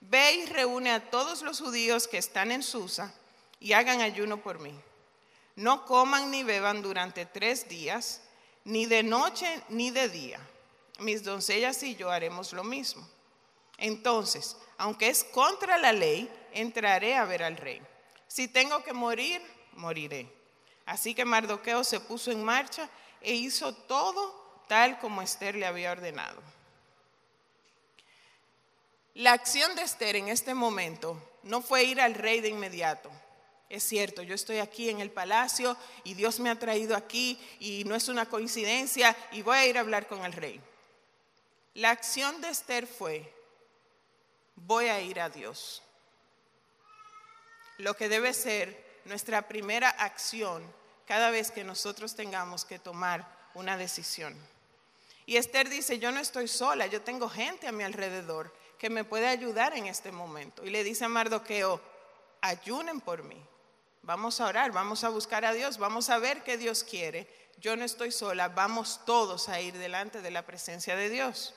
ve 0.02 0.36
y 0.36 0.46
reúne 0.46 0.92
a 0.92 1.10
todos 1.10 1.42
los 1.42 1.60
judíos 1.60 2.08
que 2.08 2.18
están 2.18 2.52
en 2.52 2.64
Susa 2.64 3.14
y 3.60 3.74
hagan 3.74 4.02
ayuno 4.02 4.38
por 4.38 4.60
mí. 4.60 4.74
No 5.56 5.86
coman 5.86 6.30
ni 6.30 6.44
beban 6.44 6.82
durante 6.84 7.26
tres 7.26 7.68
días, 7.68 8.22
ni 8.64 8.86
de 8.86 9.02
noche 9.02 9.62
ni 9.70 9.90
de 9.90 10.08
día. 10.08 10.40
Mis 11.00 11.24
doncellas 11.24 11.82
y 11.84 11.96
yo 11.96 12.12
haremos 12.12 12.54
lo 12.54 12.64
mismo. 12.64 13.08
Entonces, 13.78 14.58
aunque 14.78 15.10
es 15.10 15.24
contra 15.24 15.78
la 15.78 15.92
ley, 15.92 16.30
entraré 16.54 17.16
a 17.16 17.26
ver 17.26 17.44
al 17.44 17.58
rey. 17.58 17.82
Si 18.28 18.48
tengo 18.48 18.84
que 18.84 18.94
morir, 18.94 19.42
moriré. 19.74 20.32
Así 20.86 21.14
que 21.14 21.26
Mardoqueo 21.26 21.84
se 21.84 22.00
puso 22.00 22.32
en 22.32 22.44
marcha 22.44 22.90
e 23.22 23.34
hizo 23.34 23.74
todo 23.74 24.64
tal 24.68 25.00
como 25.00 25.22
Esther 25.22 25.56
le 25.56 25.66
había 25.66 25.92
ordenado. 25.92 26.42
La 29.16 29.34
acción 29.34 29.76
de 29.76 29.82
Esther 29.82 30.16
en 30.16 30.28
este 30.28 30.54
momento 30.54 31.20
no 31.44 31.62
fue 31.62 31.84
ir 31.84 32.00
al 32.00 32.14
rey 32.14 32.40
de 32.40 32.50
inmediato. 32.50 33.10
Es 33.70 33.84
cierto, 33.84 34.22
yo 34.22 34.36
estoy 34.36 34.60
aquí 34.60 34.90
en 34.90 35.02
el 35.02 35.12
palacio 35.12 35.76
y 36.04 36.14
Dios 36.14 36.40
me 36.40 36.50
ha 36.50 36.60
traído 36.60 36.96
aquí 36.96 37.40
y 37.60 37.84
no 37.86 37.96
es 37.96 38.08
una 38.08 38.28
coincidencia 38.28 39.16
y 39.32 39.42
voy 39.42 39.58
a 39.58 39.66
ir 39.66 39.78
a 39.78 39.82
hablar 39.82 40.08
con 40.08 40.24
el 40.24 40.34
rey. 40.34 40.62
La 41.74 41.90
acción 41.90 42.40
de 42.42 42.50
Esther 42.50 42.88
fue, 42.88 43.34
voy 44.58 44.90
a 44.90 45.00
ir 45.00 45.20
a 45.20 45.30
Dios. 45.30 45.82
Lo 47.78 47.96
que 47.96 48.10
debe 48.10 48.34
ser 48.34 49.00
nuestra 49.06 49.48
primera 49.48 49.90
acción 49.90 50.64
cada 51.06 51.32
vez 51.32 51.52
que 51.52 51.64
nosotros 51.64 52.16
tengamos 52.16 52.66
que 52.66 52.80
tomar 52.80 53.26
una 53.54 53.78
decisión. 53.78 54.36
Y 55.26 55.38
Esther 55.38 55.70
dice, 55.70 56.00
yo 56.00 56.12
no 56.12 56.20
estoy 56.20 56.48
sola, 56.48 56.88
yo 56.88 57.02
tengo 57.02 57.30
gente 57.30 57.68
a 57.68 57.72
mi 57.72 57.84
alrededor 57.84 58.54
que 58.78 58.90
me 58.90 59.04
puede 59.04 59.28
ayudar 59.28 59.76
en 59.76 59.88
este 59.88 60.12
momento. 60.12 60.66
Y 60.66 60.70
le 60.70 60.84
dice 60.84 61.06
a 61.06 61.10
Mardoqueo, 61.10 61.82
ayunen 62.42 63.02
por 63.02 63.24
mí. 63.24 63.42
Vamos 64.04 64.40
a 64.40 64.46
orar, 64.46 64.72
vamos 64.72 65.04
a 65.04 65.10
buscar 65.10 65.44
a 65.44 65.54
Dios, 65.54 65.78
vamos 65.78 66.10
a 66.10 66.18
ver 66.18 66.44
qué 66.44 66.58
Dios 66.58 66.84
quiere. 66.84 67.28
Yo 67.60 67.76
no 67.76 67.84
estoy 67.84 68.12
sola, 68.12 68.50
vamos 68.50 69.02
todos 69.06 69.50
a 69.50 69.60
ir 69.60 69.78
delante 69.78 70.22
de 70.22 70.32
la 70.32 70.46
presencia 70.46 70.96
de 70.96 71.10
Dios. 71.10 71.54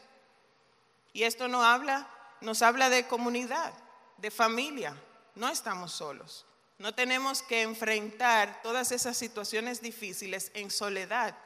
Y 1.13 1.25
esto 1.25 1.47
no 1.49 1.63
habla, 1.63 2.09
nos 2.41 2.63
habla 2.63 2.89
de 2.89 3.07
comunidad, 3.07 3.73
de 4.17 4.31
familia. 4.31 4.97
No 5.35 5.49
estamos 5.49 5.93
solos. 5.93 6.47
No 6.79 6.95
tenemos 6.95 7.43
que 7.43 7.63
enfrentar 7.63 8.61
todas 8.63 8.91
esas 8.93 9.17
situaciones 9.17 9.83
difíciles 9.83 10.51
en 10.55 10.71
soledad. 10.71 11.37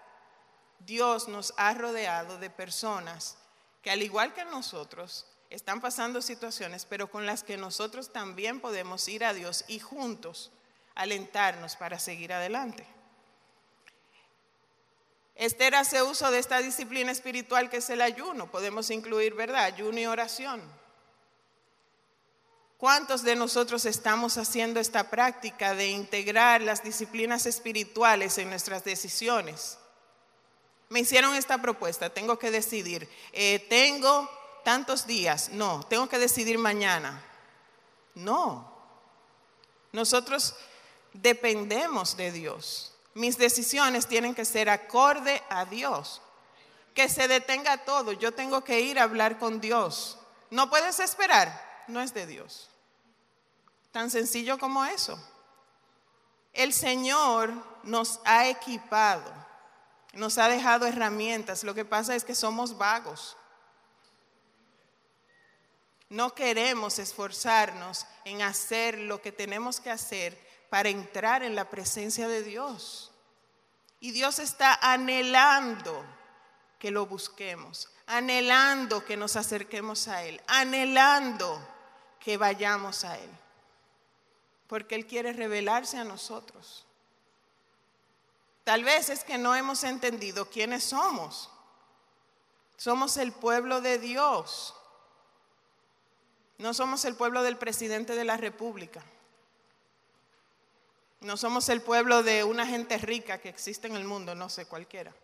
Dios 0.78 1.28
nos 1.28 1.54
ha 1.56 1.74
rodeado 1.74 2.38
de 2.38 2.50
personas 2.50 3.36
que 3.82 3.90
al 3.90 4.02
igual 4.02 4.32
que 4.32 4.44
nosotros 4.44 5.26
están 5.50 5.80
pasando 5.80 6.22
situaciones, 6.22 6.84
pero 6.84 7.10
con 7.10 7.26
las 7.26 7.42
que 7.42 7.56
nosotros 7.56 8.12
también 8.12 8.60
podemos 8.60 9.06
ir 9.08 9.24
a 9.24 9.34
Dios 9.34 9.64
y 9.68 9.78
juntos 9.78 10.52
alentarnos 10.94 11.76
para 11.76 11.98
seguir 11.98 12.32
adelante. 12.32 12.86
Esther 15.34 15.74
hace 15.74 16.02
uso 16.02 16.30
de 16.30 16.38
esta 16.38 16.58
disciplina 16.60 17.10
espiritual 17.10 17.68
que 17.68 17.78
es 17.78 17.90
el 17.90 18.02
ayuno. 18.02 18.50
Podemos 18.50 18.90
incluir, 18.90 19.34
¿verdad? 19.34 19.64
Ayuno 19.64 19.98
y 19.98 20.06
oración. 20.06 20.62
¿Cuántos 22.76 23.22
de 23.22 23.36
nosotros 23.36 23.84
estamos 23.84 24.36
haciendo 24.36 24.80
esta 24.80 25.10
práctica 25.10 25.74
de 25.74 25.88
integrar 25.88 26.60
las 26.60 26.82
disciplinas 26.82 27.46
espirituales 27.46 28.36
en 28.38 28.50
nuestras 28.50 28.84
decisiones? 28.84 29.78
Me 30.88 31.00
hicieron 31.00 31.34
esta 31.34 31.62
propuesta, 31.62 32.10
tengo 32.10 32.38
que 32.38 32.50
decidir, 32.50 33.08
eh, 33.32 33.58
tengo 33.70 34.28
tantos 34.64 35.06
días, 35.06 35.50
no, 35.50 35.84
tengo 35.84 36.08
que 36.08 36.18
decidir 36.18 36.58
mañana. 36.58 37.24
No, 38.14 38.74
nosotros 39.92 40.54
dependemos 41.12 42.16
de 42.16 42.32
Dios. 42.32 42.92
Mis 43.14 43.38
decisiones 43.38 44.08
tienen 44.08 44.34
que 44.34 44.44
ser 44.44 44.68
acorde 44.68 45.42
a 45.48 45.64
Dios. 45.64 46.20
Que 46.94 47.08
se 47.08 47.28
detenga 47.28 47.84
todo. 47.84 48.12
Yo 48.12 48.32
tengo 48.32 48.62
que 48.62 48.80
ir 48.80 48.98
a 48.98 49.04
hablar 49.04 49.38
con 49.38 49.60
Dios. 49.60 50.18
No 50.50 50.68
puedes 50.68 51.00
esperar. 51.00 51.73
No 51.88 52.00
es 52.00 52.14
de 52.14 52.26
Dios. 52.26 52.70
Tan 53.92 54.10
sencillo 54.10 54.58
como 54.58 54.84
eso. 54.84 55.18
El 56.52 56.72
Señor 56.72 57.52
nos 57.82 58.20
ha 58.24 58.48
equipado. 58.48 59.32
Nos 60.12 60.38
ha 60.38 60.48
dejado 60.48 60.86
herramientas. 60.86 61.64
Lo 61.64 61.74
que 61.74 61.84
pasa 61.84 62.14
es 62.14 62.24
que 62.24 62.34
somos 62.34 62.78
vagos. 62.78 63.36
No 66.08 66.34
queremos 66.34 66.98
esforzarnos 66.98 68.06
en 68.24 68.42
hacer 68.42 68.98
lo 68.98 69.20
que 69.20 69.32
tenemos 69.32 69.80
que 69.80 69.90
hacer 69.90 70.38
para 70.70 70.88
entrar 70.88 71.42
en 71.42 71.54
la 71.54 71.70
presencia 71.70 72.28
de 72.28 72.42
Dios. 72.42 73.12
Y 74.00 74.12
Dios 74.12 74.38
está 74.38 74.78
anhelando 74.80 76.04
que 76.78 76.90
lo 76.90 77.06
busquemos, 77.06 77.88
anhelando 78.06 79.04
que 79.04 79.16
nos 79.16 79.36
acerquemos 79.36 80.08
a 80.08 80.22
Él, 80.24 80.42
anhelando 80.46 81.73
que 82.24 82.36
vayamos 82.38 83.04
a 83.04 83.18
Él. 83.18 83.30
Porque 84.66 84.94
Él 84.94 85.06
quiere 85.06 85.32
revelarse 85.32 85.98
a 85.98 86.04
nosotros. 86.04 86.86
Tal 88.64 88.82
vez 88.82 89.10
es 89.10 89.24
que 89.24 89.36
no 89.36 89.54
hemos 89.54 89.84
entendido 89.84 90.48
quiénes 90.48 90.84
somos. 90.84 91.50
Somos 92.78 93.18
el 93.18 93.32
pueblo 93.32 93.82
de 93.82 93.98
Dios. 93.98 94.74
No 96.56 96.72
somos 96.72 97.04
el 97.04 97.14
pueblo 97.14 97.42
del 97.42 97.58
presidente 97.58 98.14
de 98.14 98.24
la 98.24 98.38
República. 98.38 99.02
No 101.20 101.36
somos 101.36 101.68
el 101.68 101.82
pueblo 101.82 102.22
de 102.22 102.42
una 102.44 102.66
gente 102.66 102.96
rica 102.98 103.38
que 103.38 103.50
existe 103.50 103.86
en 103.86 103.96
el 103.96 104.04
mundo, 104.04 104.34
no 104.34 104.48
sé, 104.48 104.66
cualquiera. 104.66 105.14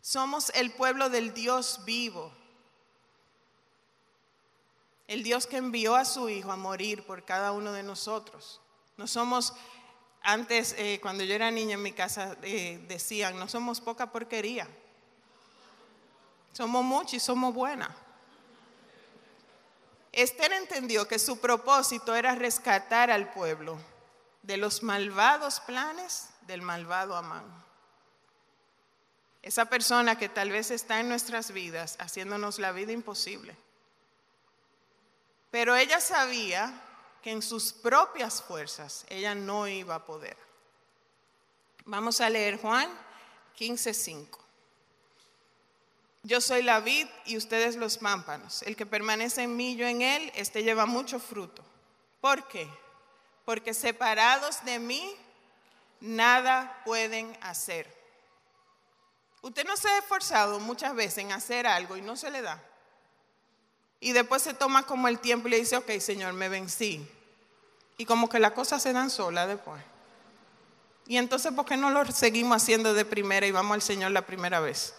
Somos 0.00 0.50
el 0.54 0.70
pueblo 0.72 1.10
del 1.10 1.34
Dios 1.34 1.80
vivo. 1.84 2.32
El 5.08 5.22
Dios 5.22 5.46
que 5.46 5.56
envió 5.56 5.96
a 5.96 6.04
su 6.04 6.28
Hijo 6.28 6.52
a 6.52 6.56
morir 6.56 7.04
por 7.04 7.24
cada 7.24 7.52
uno 7.52 7.72
de 7.72 7.82
nosotros. 7.82 8.60
No 8.98 9.06
somos, 9.06 9.54
antes 10.22 10.74
eh, 10.76 10.98
cuando 11.00 11.24
yo 11.24 11.34
era 11.34 11.50
niña 11.50 11.74
en 11.74 11.82
mi 11.82 11.92
casa 11.92 12.36
eh, 12.42 12.84
decían, 12.86 13.38
no 13.38 13.48
somos 13.48 13.80
poca 13.80 14.12
porquería. 14.12 14.68
Somos 16.52 16.84
mucho 16.84 17.16
y 17.16 17.20
somos 17.20 17.54
buenas. 17.54 17.88
Esther 20.12 20.52
entendió 20.52 21.08
que 21.08 21.18
su 21.18 21.38
propósito 21.38 22.14
era 22.14 22.34
rescatar 22.34 23.10
al 23.10 23.32
pueblo 23.32 23.78
de 24.42 24.56
los 24.56 24.82
malvados 24.82 25.60
planes 25.60 26.28
del 26.42 26.60
malvado 26.60 27.16
Amán. 27.16 27.44
Esa 29.42 29.66
persona 29.66 30.18
que 30.18 30.28
tal 30.28 30.50
vez 30.50 30.70
está 30.70 31.00
en 31.00 31.08
nuestras 31.08 31.52
vidas 31.52 31.96
haciéndonos 31.98 32.58
la 32.58 32.72
vida 32.72 32.92
imposible. 32.92 33.56
Pero 35.50 35.76
ella 35.76 36.00
sabía 36.00 36.72
que 37.22 37.30
en 37.30 37.42
sus 37.42 37.72
propias 37.72 38.42
fuerzas 38.42 39.04
ella 39.08 39.34
no 39.34 39.66
iba 39.66 39.94
a 39.94 40.04
poder. 40.04 40.36
Vamos 41.84 42.20
a 42.20 42.28
leer 42.28 42.60
Juan 42.60 42.88
15:5. 43.58 44.38
Yo 46.22 46.40
soy 46.40 46.62
la 46.62 46.80
vid 46.80 47.06
y 47.24 47.36
ustedes 47.36 47.76
los 47.76 47.98
pámpanos. 47.98 48.62
El 48.62 48.76
que 48.76 48.84
permanece 48.84 49.42
en 49.42 49.56
mí, 49.56 49.76
yo 49.76 49.86
en 49.86 50.02
él, 50.02 50.30
este 50.34 50.62
lleva 50.62 50.84
mucho 50.84 51.18
fruto. 51.18 51.64
¿Por 52.20 52.46
qué? 52.48 52.68
Porque 53.44 53.72
separados 53.72 54.62
de 54.64 54.78
mí, 54.78 55.16
nada 56.00 56.82
pueden 56.84 57.36
hacer. 57.40 57.96
Usted 59.40 59.64
no 59.64 59.76
se 59.76 59.88
ha 59.88 59.98
esforzado 59.98 60.58
muchas 60.60 60.94
veces 60.94 61.18
en 61.18 61.32
hacer 61.32 61.66
algo 61.66 61.96
y 61.96 62.02
no 62.02 62.16
se 62.16 62.30
le 62.30 62.42
da. 62.42 62.62
Y 64.00 64.12
después 64.12 64.42
se 64.42 64.54
toma 64.54 64.86
como 64.86 65.08
el 65.08 65.18
tiempo 65.18 65.48
y 65.48 65.52
le 65.52 65.58
dice, 65.58 65.76
ok, 65.76 65.90
Señor, 65.98 66.32
me 66.32 66.48
vencí. 66.48 67.06
Y 67.96 68.04
como 68.04 68.28
que 68.28 68.38
las 68.38 68.52
cosas 68.52 68.82
se 68.82 68.92
dan 68.92 69.10
solas 69.10 69.48
después. 69.48 69.82
Y 71.06 71.16
entonces, 71.16 71.52
¿por 71.52 71.64
qué 71.64 71.76
no 71.76 71.90
lo 71.90 72.04
seguimos 72.12 72.62
haciendo 72.62 72.94
de 72.94 73.04
primera 73.04 73.46
y 73.46 73.50
vamos 73.50 73.74
al 73.74 73.82
Señor 73.82 74.12
la 74.12 74.26
primera 74.26 74.60
vez? 74.60 74.94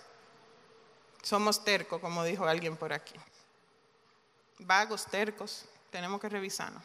Somos 1.22 1.63
tercos, 1.63 2.01
como 2.01 2.24
dijo 2.24 2.46
alguien 2.46 2.75
por 2.75 2.91
aquí. 2.91 3.15
Vagos, 4.60 5.06
tercos, 5.06 5.65
tenemos 5.91 6.20
que 6.20 6.27
revisarnos. 6.27 6.84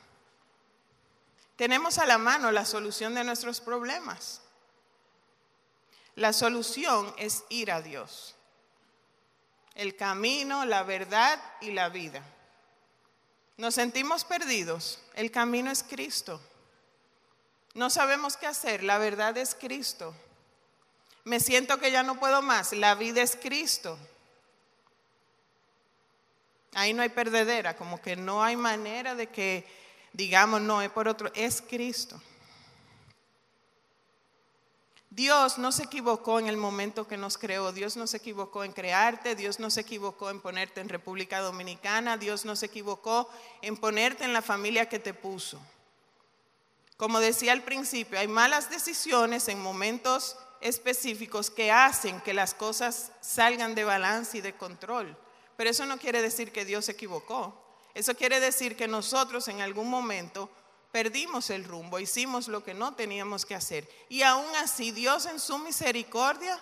Tenemos 1.56 1.98
a 1.98 2.06
la 2.06 2.18
mano 2.18 2.52
la 2.52 2.64
solución 2.64 3.14
de 3.14 3.24
nuestros 3.24 3.60
problemas. 3.60 4.40
La 6.16 6.32
solución 6.32 7.12
es 7.16 7.44
ir 7.48 7.72
a 7.72 7.80
Dios. 7.80 8.36
El 9.74 9.96
camino, 9.96 10.64
la 10.64 10.82
verdad 10.82 11.40
y 11.60 11.72
la 11.72 11.88
vida. 11.88 12.22
Nos 13.56 13.74
sentimos 13.74 14.24
perdidos. 14.24 15.00
El 15.14 15.30
camino 15.30 15.70
es 15.70 15.82
Cristo. 15.82 16.40
No 17.74 17.90
sabemos 17.90 18.36
qué 18.36 18.46
hacer. 18.46 18.82
La 18.82 18.98
verdad 18.98 19.36
es 19.36 19.54
Cristo. 19.54 20.14
Me 21.24 21.40
siento 21.40 21.78
que 21.78 21.90
ya 21.90 22.02
no 22.02 22.18
puedo 22.20 22.42
más. 22.42 22.72
La 22.72 22.94
vida 22.94 23.22
es 23.22 23.36
Cristo. 23.36 23.98
Ahí 26.74 26.92
no 26.92 27.02
hay 27.02 27.08
perdedera, 27.08 27.76
como 27.76 28.00
que 28.02 28.16
no 28.16 28.42
hay 28.42 28.56
manera 28.56 29.14
de 29.14 29.28
que 29.28 29.64
digamos, 30.14 30.60
no, 30.60 30.80
es 30.80 30.90
por 30.90 31.08
otro, 31.08 31.30
es 31.34 31.60
Cristo. 31.60 32.20
Dios 35.14 35.58
no 35.58 35.70
se 35.70 35.84
equivocó 35.84 36.40
en 36.40 36.48
el 36.48 36.56
momento 36.56 37.06
que 37.06 37.16
nos 37.16 37.38
creó, 37.38 37.70
Dios 37.70 37.96
no 37.96 38.08
se 38.08 38.16
equivocó 38.16 38.64
en 38.64 38.72
crearte, 38.72 39.36
Dios 39.36 39.60
no 39.60 39.70
se 39.70 39.82
equivocó 39.82 40.28
en 40.28 40.40
ponerte 40.40 40.80
en 40.80 40.88
República 40.88 41.38
Dominicana, 41.38 42.16
Dios 42.16 42.44
no 42.44 42.56
se 42.56 42.66
equivocó 42.66 43.30
en 43.62 43.76
ponerte 43.76 44.24
en 44.24 44.32
la 44.32 44.42
familia 44.42 44.88
que 44.88 44.98
te 44.98 45.14
puso. 45.14 45.60
Como 46.96 47.20
decía 47.20 47.52
al 47.52 47.62
principio, 47.62 48.18
hay 48.18 48.26
malas 48.26 48.70
decisiones 48.70 49.46
en 49.46 49.62
momentos 49.62 50.36
específicos 50.60 51.48
que 51.48 51.70
hacen 51.70 52.20
que 52.22 52.34
las 52.34 52.52
cosas 52.52 53.12
salgan 53.20 53.76
de 53.76 53.84
balance 53.84 54.38
y 54.38 54.40
de 54.40 54.56
control. 54.56 55.16
Pero 55.56 55.70
eso 55.70 55.86
no 55.86 55.98
quiere 55.98 56.22
decir 56.22 56.50
que 56.50 56.64
Dios 56.64 56.86
se 56.86 56.92
equivocó. 56.92 57.62
Eso 57.94 58.16
quiere 58.16 58.40
decir 58.40 58.76
que 58.76 58.88
nosotros 58.88 59.46
en 59.46 59.60
algún 59.60 59.88
momento 59.88 60.50
perdimos 60.94 61.50
el 61.50 61.64
rumbo, 61.64 61.98
hicimos 61.98 62.46
lo 62.46 62.62
que 62.62 62.72
no 62.72 62.94
teníamos 62.94 63.44
que 63.44 63.56
hacer. 63.56 63.88
Y 64.08 64.22
aún 64.22 64.46
así 64.62 64.92
Dios 64.92 65.26
en 65.26 65.40
su 65.40 65.58
misericordia 65.58 66.56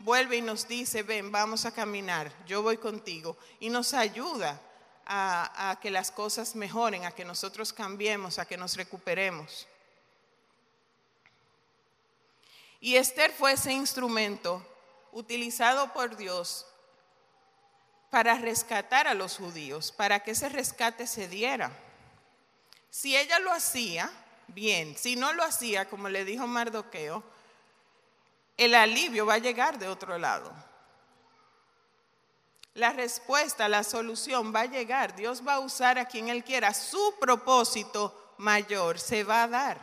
vuelve 0.00 0.38
y 0.38 0.42
nos 0.42 0.66
dice, 0.66 1.04
ven, 1.04 1.30
vamos 1.30 1.64
a 1.64 1.70
caminar, 1.70 2.32
yo 2.44 2.60
voy 2.60 2.76
contigo. 2.76 3.36
Y 3.60 3.70
nos 3.70 3.94
ayuda 3.94 4.60
a, 5.06 5.78
que 5.80 5.92
las 5.92 6.10
cosas 6.10 6.56
mejoren, 6.56 7.04
a 7.04 7.12
que 7.12 7.24
nosotros 7.24 7.72
cambiemos, 7.72 8.40
a 8.40 8.46
que 8.46 8.56
nos 8.56 8.74
recuperemos. 8.74 9.68
Y 12.80 12.96
Esther 12.96 13.30
fue 13.30 13.52
ese 13.52 13.72
instrumento 13.72 14.60
utilizado 15.12 15.92
por 15.92 16.16
Dios 16.16 16.66
para 18.10 18.34
rescatar 18.34 19.06
a 19.06 19.14
los 19.14 19.36
judíos, 19.36 19.92
para 19.92 20.18
que 20.18 20.32
ese 20.32 20.48
rescate 20.48 21.06
se 21.06 21.28
diera. 21.28 21.70
Si 22.92 23.16
ella 23.16 23.38
lo 23.38 23.50
hacía, 23.50 24.12
bien. 24.48 24.98
Si 24.98 25.16
no 25.16 25.32
lo 25.32 25.42
hacía, 25.42 25.88
como 25.88 26.10
le 26.10 26.26
dijo 26.26 26.46
Mardoqueo, 26.46 27.22
el 28.58 28.74
alivio 28.74 29.24
va 29.24 29.34
a 29.34 29.38
llegar 29.38 29.78
de 29.78 29.88
otro 29.88 30.18
lado. 30.18 30.52
La 32.74 32.92
respuesta, 32.92 33.66
la 33.66 33.82
solución 33.82 34.54
va 34.54 34.60
a 34.60 34.66
llegar. 34.66 35.16
Dios 35.16 35.42
va 35.46 35.54
a 35.54 35.60
usar 35.60 35.98
a 35.98 36.04
quien 36.04 36.28
Él 36.28 36.44
quiera. 36.44 36.74
Su 36.74 37.14
propósito 37.18 38.34
mayor 38.36 39.00
se 39.00 39.24
va 39.24 39.44
a 39.44 39.48
dar. 39.48 39.80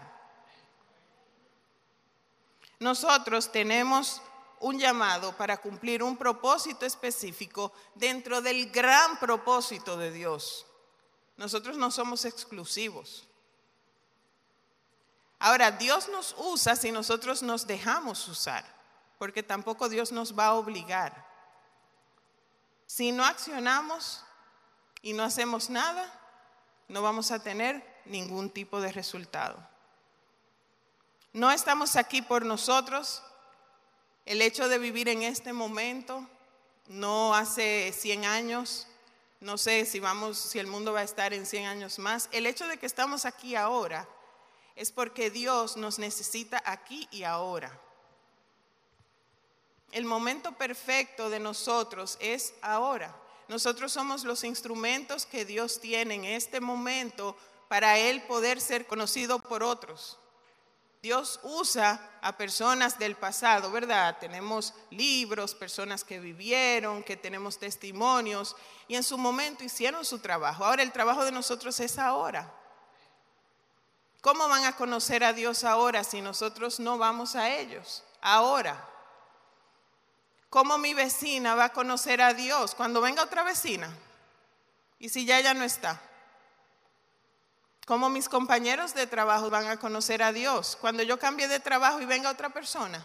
Nosotros 2.78 3.52
tenemos 3.52 4.22
un 4.60 4.78
llamado 4.78 5.36
para 5.36 5.58
cumplir 5.58 6.04
un 6.04 6.16
propósito 6.16 6.86
específico 6.86 7.74
dentro 7.96 8.40
del 8.40 8.70
gran 8.70 9.18
propósito 9.18 9.98
de 9.98 10.12
Dios. 10.12 10.68
Nosotros 11.40 11.78
no 11.78 11.90
somos 11.90 12.26
exclusivos. 12.26 13.26
Ahora, 15.40 15.72
Dios 15.72 16.10
nos 16.10 16.36
usa 16.38 16.76
si 16.76 16.92
nosotros 16.92 17.42
nos 17.42 17.66
dejamos 17.66 18.28
usar, 18.28 18.66
porque 19.18 19.42
tampoco 19.42 19.88
Dios 19.88 20.12
nos 20.12 20.38
va 20.38 20.48
a 20.48 20.56
obligar. 20.56 21.26
Si 22.88 23.14
no 23.14 23.24
accionamos 23.24 24.22
y 25.02 25.14
no 25.14 25.24
hacemos 25.24 25.70
nada, 25.70 26.14
no 26.90 27.02
vamos 27.02 27.32
a 27.32 27.42
tener 27.42 28.02
ningún 28.04 28.50
tipo 28.50 28.82
de 28.82 28.92
resultado. 28.92 29.66
No 31.32 31.52
estamos 31.52 31.96
aquí 31.96 32.22
por 32.22 32.44
nosotros. 32.44 33.24
El 34.26 34.42
hecho 34.42 34.68
de 34.68 34.78
vivir 34.78 35.08
en 35.08 35.24
este 35.24 35.54
momento, 35.54 36.30
no 36.88 37.34
hace 37.34 37.94
100 37.98 38.26
años, 38.26 38.89
no 39.40 39.58
sé 39.58 39.86
si 39.86 40.00
vamos, 40.00 40.38
si 40.38 40.60
el 40.60 40.68
mundo 40.68 40.94
va 40.94 41.00
a 41.00 41.04
estar 41.04 41.34
en 41.34 41.46
100 41.46 41.66
años 41.66 42.00
más. 42.00 42.28
El 42.32 42.46
hecho 42.46 42.68
de 42.68 42.78
que 42.78 42.86
estamos 42.86 43.26
aquí 43.26 43.56
ahora 43.56 44.08
es 44.76 44.92
porque 44.92 45.30
Dios 45.30 45.78
nos 45.78 46.00
necesita 46.00 46.62
aquí 46.66 47.08
y 47.12 47.24
ahora. 47.24 47.80
El 49.92 50.06
momento 50.06 50.52
perfecto 50.54 51.30
de 51.30 51.40
nosotros 51.40 52.18
es 52.20 52.54
ahora. 52.62 53.16
Nosotros 53.48 53.92
somos 53.92 54.24
los 54.24 54.44
instrumentos 54.44 55.26
que 55.26 55.46
Dios 55.46 55.80
tiene 55.80 56.16
en 56.16 56.26
este 56.26 56.60
momento 56.60 57.36
para 57.68 57.98
Él 57.98 58.22
poder 58.24 58.62
ser 58.62 58.86
conocido 58.86 59.40
por 59.40 59.64
otros. 59.64 60.20
Dios 61.02 61.40
usa 61.44 62.00
a 62.22 62.36
personas 62.36 63.00
del 63.00 63.16
pasado, 63.16 63.72
¿verdad? 63.72 64.18
Tenemos 64.20 64.74
libros, 64.90 65.56
personas 65.56 66.04
que 66.04 66.20
vivieron, 66.20 67.04
que 67.04 67.16
tenemos 67.16 67.58
testimonios 67.58 68.56
y 68.90 68.96
en 68.96 69.04
su 69.04 69.18
momento 69.18 69.64
hicieron 69.64 70.04
su 70.04 70.20
trabajo. 70.20 70.66
Ahora 70.66 70.84
el 70.84 70.92
trabajo 70.92 71.24
de 71.24 71.32
nosotros 71.32 71.80
es 71.80 71.98
ahora. 71.98 72.54
¿Cómo 74.20 74.50
van 74.50 74.66
a 74.66 74.76
conocer 74.76 75.24
a 75.24 75.32
Dios 75.32 75.64
ahora 75.64 76.04
si 76.04 76.20
nosotros 76.20 76.82
no 76.82 76.98
vamos 76.98 77.36
a 77.36 77.50
ellos? 77.50 78.04
Ahora. 78.22 78.86
¿Cómo 80.50 80.78
mi 80.78 80.94
vecina 80.94 81.56
va 81.56 81.66
a 81.66 81.74
conocer 81.74 82.22
a 82.22 82.34
Dios 82.34 82.76
cuando 82.76 83.00
venga 83.00 83.24
otra 83.24 83.44
vecina? 83.44 83.90
Y 84.98 85.08
si 85.08 85.26
ya 85.26 85.40
ella 85.40 85.54
no 85.54 85.64
está. 85.64 86.02
¿Cómo 87.90 88.08
mis 88.08 88.30
compañeros 88.30 88.94
de 88.94 89.08
trabajo 89.08 89.50
van 89.50 89.66
a 89.66 89.78
conocer 89.80 90.22
a 90.22 90.32
Dios 90.32 90.78
cuando 90.80 91.02
yo 91.02 91.18
cambie 91.18 91.48
de 91.48 91.60
trabajo 91.60 92.00
y 92.00 92.06
venga 92.06 92.30
otra 92.30 92.52
persona? 92.52 93.04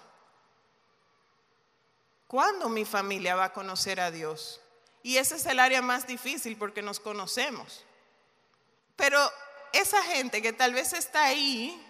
¿Cuándo 2.26 2.68
mi 2.68 2.84
familia 2.84 3.34
va 3.34 3.44
a 3.44 3.52
conocer 3.54 3.98
a 3.98 4.10
Dios? 4.10 4.60
Y 5.02 5.16
ese 5.16 5.36
es 5.36 5.46
el 5.46 5.58
área 5.58 5.80
más 5.80 6.06
difícil 6.06 6.58
porque 6.58 6.82
nos 6.82 7.00
conocemos. 7.00 7.82
Pero 8.94 9.18
esa 9.72 10.02
gente 10.02 10.42
que 10.42 10.52
tal 10.52 10.74
vez 10.74 10.92
está 10.92 11.24
ahí, 11.24 11.82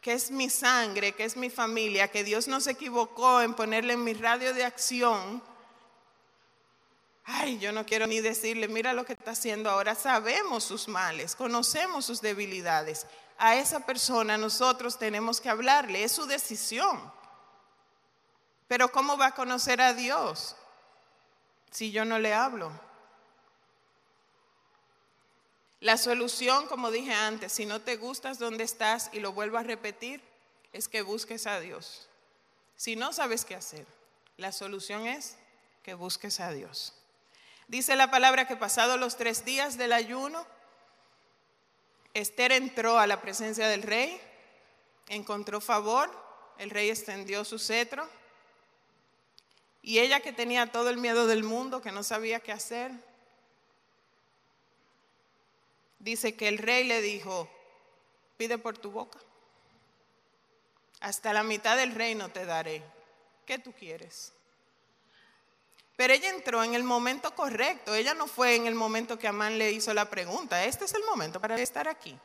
que 0.00 0.14
es 0.14 0.32
mi 0.32 0.50
sangre, 0.50 1.12
que 1.12 1.22
es 1.22 1.36
mi 1.36 1.48
familia, 1.48 2.08
que 2.08 2.24
Dios 2.24 2.48
no 2.48 2.60
se 2.60 2.72
equivocó 2.72 3.40
en 3.40 3.54
ponerle 3.54 3.92
en 3.92 4.02
mi 4.02 4.14
radio 4.14 4.52
de 4.52 4.64
acción, 4.64 5.40
Ay, 7.24 7.58
yo 7.58 7.70
no 7.72 7.86
quiero 7.86 8.06
ni 8.06 8.20
decirle, 8.20 8.66
mira 8.66 8.92
lo 8.92 9.04
que 9.04 9.12
está 9.12 9.32
haciendo 9.32 9.70
ahora. 9.70 9.94
Sabemos 9.94 10.64
sus 10.64 10.88
males, 10.88 11.36
conocemos 11.36 12.04
sus 12.04 12.20
debilidades. 12.20 13.06
A 13.38 13.56
esa 13.56 13.80
persona 13.80 14.36
nosotros 14.36 14.98
tenemos 14.98 15.40
que 15.40 15.48
hablarle, 15.48 16.04
es 16.04 16.12
su 16.12 16.26
decisión. 16.26 17.12
Pero 18.66 18.90
¿cómo 18.90 19.16
va 19.16 19.26
a 19.26 19.34
conocer 19.34 19.80
a 19.80 19.94
Dios 19.94 20.56
si 21.70 21.92
yo 21.92 22.04
no 22.04 22.18
le 22.18 22.32
hablo? 22.32 22.72
La 25.80 25.96
solución, 25.96 26.66
como 26.68 26.90
dije 26.90 27.12
antes, 27.12 27.52
si 27.52 27.66
no 27.66 27.80
te 27.80 27.96
gustas 27.96 28.38
donde 28.38 28.62
estás 28.64 29.10
y 29.12 29.20
lo 29.20 29.32
vuelvo 29.32 29.58
a 29.58 29.64
repetir, 29.64 30.22
es 30.72 30.88
que 30.88 31.02
busques 31.02 31.46
a 31.46 31.60
Dios. 31.60 32.08
Si 32.76 32.96
no 32.96 33.12
sabes 33.12 33.44
qué 33.44 33.56
hacer, 33.56 33.86
la 34.36 34.52
solución 34.52 35.06
es 35.06 35.36
que 35.82 35.94
busques 35.94 36.40
a 36.40 36.52
Dios. 36.52 36.94
Dice 37.72 37.96
la 37.96 38.10
palabra 38.10 38.46
que 38.46 38.54
pasado 38.54 38.98
los 38.98 39.16
tres 39.16 39.46
días 39.46 39.78
del 39.78 39.94
ayuno, 39.94 40.46
Esther 42.12 42.52
entró 42.52 42.98
a 42.98 43.06
la 43.06 43.22
presencia 43.22 43.66
del 43.66 43.82
rey, 43.82 44.20
encontró 45.08 45.58
favor, 45.58 46.10
el 46.58 46.68
rey 46.68 46.90
extendió 46.90 47.46
su 47.46 47.58
cetro 47.58 48.06
y 49.80 50.00
ella 50.00 50.20
que 50.20 50.34
tenía 50.34 50.70
todo 50.70 50.90
el 50.90 50.98
miedo 50.98 51.26
del 51.26 51.44
mundo, 51.44 51.80
que 51.80 51.92
no 51.92 52.02
sabía 52.02 52.40
qué 52.40 52.52
hacer, 52.52 52.92
dice 55.98 56.36
que 56.36 56.48
el 56.48 56.58
rey 56.58 56.84
le 56.84 57.00
dijo, 57.00 57.48
pide 58.36 58.58
por 58.58 58.76
tu 58.76 58.90
boca, 58.90 59.18
hasta 61.00 61.32
la 61.32 61.42
mitad 61.42 61.78
del 61.78 61.94
reino 61.94 62.28
te 62.28 62.44
daré, 62.44 62.82
¿qué 63.46 63.58
tú 63.58 63.72
quieres? 63.72 64.34
Pero 66.02 66.14
ella 66.14 66.30
entró 66.30 66.64
en 66.64 66.74
el 66.74 66.82
momento 66.82 67.32
correcto. 67.32 67.94
Ella 67.94 68.12
no 68.12 68.26
fue 68.26 68.56
en 68.56 68.66
el 68.66 68.74
momento 68.74 69.16
que 69.16 69.28
Amán 69.28 69.56
le 69.56 69.70
hizo 69.70 69.94
la 69.94 70.10
pregunta. 70.10 70.64
Este 70.64 70.84
es 70.84 70.94
el 70.94 71.04
momento 71.04 71.40
para 71.40 71.56
estar 71.56 71.86
aquí. 71.86 72.18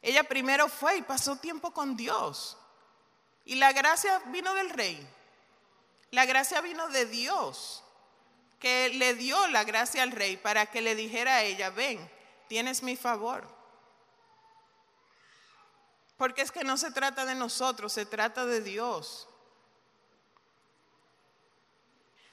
Ella 0.00 0.22
primero 0.22 0.68
fue 0.68 0.98
y 0.98 1.02
pasó 1.02 1.34
tiempo 1.40 1.72
con 1.72 1.96
Dios. 1.96 2.56
Y 3.44 3.56
la 3.56 3.72
gracia 3.72 4.20
vino 4.26 4.54
del 4.54 4.70
rey. 4.70 5.04
La 6.12 6.26
gracia 6.26 6.60
vino 6.60 6.86
de 6.90 7.06
Dios, 7.06 7.82
que 8.60 8.90
le 8.90 9.14
dio 9.14 9.48
la 9.48 9.64
gracia 9.64 10.04
al 10.04 10.12
rey 10.12 10.36
para 10.36 10.66
que 10.66 10.82
le 10.82 10.94
dijera 10.94 11.38
a 11.38 11.42
ella, 11.42 11.70
ven, 11.70 12.08
tienes 12.46 12.84
mi 12.84 12.94
favor. 12.94 13.48
Porque 16.16 16.42
es 16.42 16.52
que 16.52 16.62
no 16.62 16.76
se 16.76 16.92
trata 16.92 17.24
de 17.24 17.34
nosotros, 17.34 17.92
se 17.92 18.06
trata 18.06 18.46
de 18.46 18.60
Dios. 18.60 19.26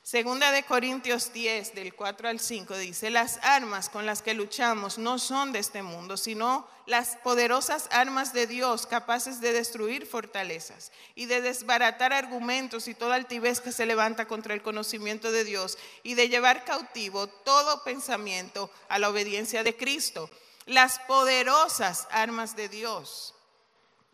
Segunda 0.07 0.53
de 0.53 0.63
Corintios 0.63 1.33
10, 1.33 1.75
del 1.75 1.93
4 1.93 2.29
al 2.29 2.39
5, 2.39 2.77
dice, 2.77 3.09
las 3.09 3.39
armas 3.43 3.89
con 3.89 4.05
las 4.05 4.21
que 4.21 4.33
luchamos 4.33 4.97
no 4.97 5.19
son 5.19 5.51
de 5.51 5.59
este 5.59 5.83
mundo, 5.83 6.15
sino 6.15 6.65
las 6.85 7.17
poderosas 7.17 7.89
armas 7.91 8.31
de 8.31 8.47
Dios 8.47 8.87
capaces 8.87 9.41
de 9.41 9.51
destruir 9.51 10.05
fortalezas 10.05 10.93
y 11.13 11.25
de 11.25 11.41
desbaratar 11.41 12.13
argumentos 12.13 12.87
y 12.87 12.93
toda 12.93 13.15
altivez 13.15 13.59
que 13.59 13.73
se 13.73 13.85
levanta 13.85 14.29
contra 14.29 14.53
el 14.53 14.61
conocimiento 14.61 15.29
de 15.29 15.43
Dios 15.43 15.77
y 16.03 16.13
de 16.13 16.29
llevar 16.29 16.63
cautivo 16.63 17.27
todo 17.27 17.83
pensamiento 17.83 18.71
a 18.87 18.99
la 18.99 19.09
obediencia 19.09 19.61
de 19.61 19.75
Cristo. 19.75 20.29
Las 20.67 20.99
poderosas 20.99 22.07
armas 22.11 22.55
de 22.55 22.69
Dios 22.69 23.35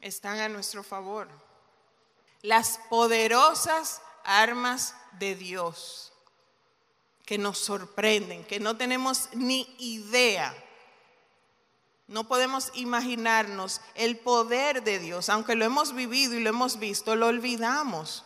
están 0.01 0.39
a 0.39 0.49
nuestro 0.49 0.82
favor. 0.82 1.29
Las 2.41 2.79
poderosas 2.89 4.01
armas 4.23 4.95
de 5.19 5.36
Dios 5.36 6.13
que 7.25 7.38
nos 7.38 7.57
sorprenden, 7.57 8.43
que 8.43 8.59
no 8.59 8.77
tenemos 8.77 9.29
ni 9.33 9.73
idea. 9.79 10.53
No 12.07 12.27
podemos 12.27 12.71
imaginarnos 12.73 13.81
el 13.95 14.17
poder 14.17 14.83
de 14.83 14.99
Dios, 14.99 15.29
aunque 15.29 15.55
lo 15.55 15.65
hemos 15.65 15.95
vivido 15.95 16.33
y 16.33 16.41
lo 16.41 16.49
hemos 16.49 16.79
visto, 16.79 17.15
lo 17.15 17.27
olvidamos. 17.27 18.25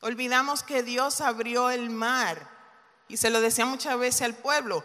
Olvidamos 0.00 0.62
que 0.62 0.82
Dios 0.82 1.20
abrió 1.20 1.70
el 1.70 1.90
mar 1.90 2.50
y 3.08 3.16
se 3.16 3.30
lo 3.30 3.40
decía 3.40 3.66
muchas 3.66 3.98
veces 3.98 4.22
al 4.22 4.34
pueblo. 4.34 4.84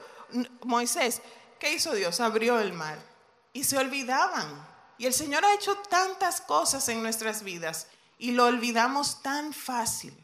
Moisés, 0.63 1.21
¿qué 1.59 1.73
hizo 1.73 1.93
Dios? 1.93 2.19
Abrió 2.19 2.59
el 2.59 2.73
mar 2.73 2.99
y 3.51 3.63
se 3.63 3.77
olvidaban. 3.77 4.67
Y 4.97 5.07
el 5.07 5.13
Señor 5.13 5.43
ha 5.43 5.53
hecho 5.55 5.75
tantas 5.89 6.41
cosas 6.41 6.87
en 6.89 7.01
nuestras 7.01 7.41
vidas 7.41 7.87
y 8.21 8.33
lo 8.33 8.45
olvidamos 8.45 9.23
tan 9.23 9.51
fácil. 9.51 10.15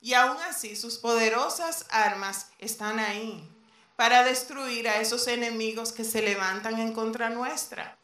Y 0.00 0.14
aún 0.14 0.36
así 0.48 0.74
sus 0.74 0.98
poderosas 0.98 1.86
armas 1.88 2.48
están 2.58 2.98
ahí 2.98 3.48
para 3.94 4.24
destruir 4.24 4.88
a 4.88 5.00
esos 5.00 5.28
enemigos 5.28 5.92
que 5.92 6.02
se 6.02 6.22
levantan 6.22 6.80
en 6.80 6.92
contra 6.92 7.30
nuestra. 7.30 7.96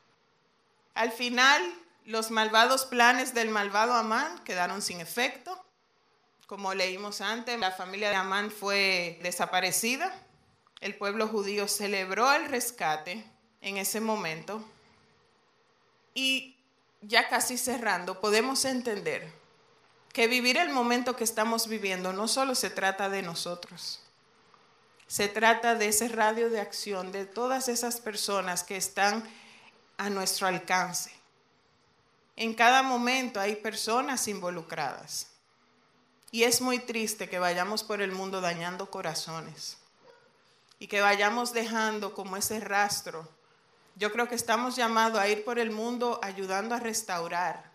Al 0.95 1.11
final, 1.11 1.61
los 2.05 2.31
malvados 2.31 2.87
planes 2.87 3.35
del 3.35 3.49
malvado 3.49 3.95
Amán 3.95 4.45
quedaron 4.45 4.81
sin 4.81 5.01
efecto. 5.01 5.61
Como 6.47 6.73
leímos 6.73 7.21
antes, 7.21 7.59
la 7.59 7.73
familia 7.73 8.11
de 8.11 8.17
Amán 8.17 8.53
fue 8.53 9.19
desaparecida. 9.25 10.15
El 10.81 10.95
pueblo 10.95 11.27
judío 11.27 11.67
celebró 11.67 12.33
el 12.33 12.47
rescate 12.47 13.25
en 13.61 13.77
ese 13.77 14.01
momento. 14.01 14.65
Y 16.15 16.56
ya 17.07 17.29
casi 17.29 17.57
cerrando, 17.59 18.21
podemos 18.21 18.65
entender 18.65 19.33
que 20.13 20.27
vivir 20.27 20.57
el 20.57 20.71
momento 20.71 21.15
que 21.15 21.25
estamos 21.25 21.69
viviendo 21.69 22.13
no 22.13 22.27
solo 22.27 22.55
se 22.55 22.71
trata 22.71 23.09
de 23.09 23.23
nosotros, 23.23 24.01
se 25.07 25.29
trata 25.29 25.75
de 25.75 25.89
ese 25.89 26.09
radio 26.09 26.51
de 26.51 26.61
acción, 26.61 27.13
de 27.13 27.27
todas 27.27 27.69
esas 27.69 28.01
personas 28.01 28.65
que 28.65 28.77
están 28.77 29.23
a 29.99 30.11
nuestro 30.11 30.47
alcance. 30.47 31.13
En 32.35 32.55
cada 32.55 32.83
momento 32.83 33.41
hay 33.41 33.57
personas 33.57 34.27
involucradas. 34.29 35.29
Y 36.33 36.43
es 36.43 36.61
muy 36.61 36.81
triste 36.81 37.29
que 37.31 37.39
vayamos 37.39 37.85
por 37.85 38.03
el 38.03 38.13
mundo 38.13 38.41
dañando 38.41 38.91
corazones 38.91 39.79
y 40.79 40.89
que 40.89 41.01
vayamos 41.01 41.53
dejando 41.53 42.15
como 42.15 42.37
ese 42.37 42.61
rastro 42.61 43.29
yo 43.97 44.13
creo 44.13 44.29
que 44.29 44.35
estamos 44.35 44.77
llamados 44.77 45.19
a 45.19 45.29
ir 45.29 45.45
por 45.45 45.59
el 45.59 45.71
mundo 45.71 46.21
ayudando 46.23 46.75
a 46.75 46.81
restaurar, 46.81 47.71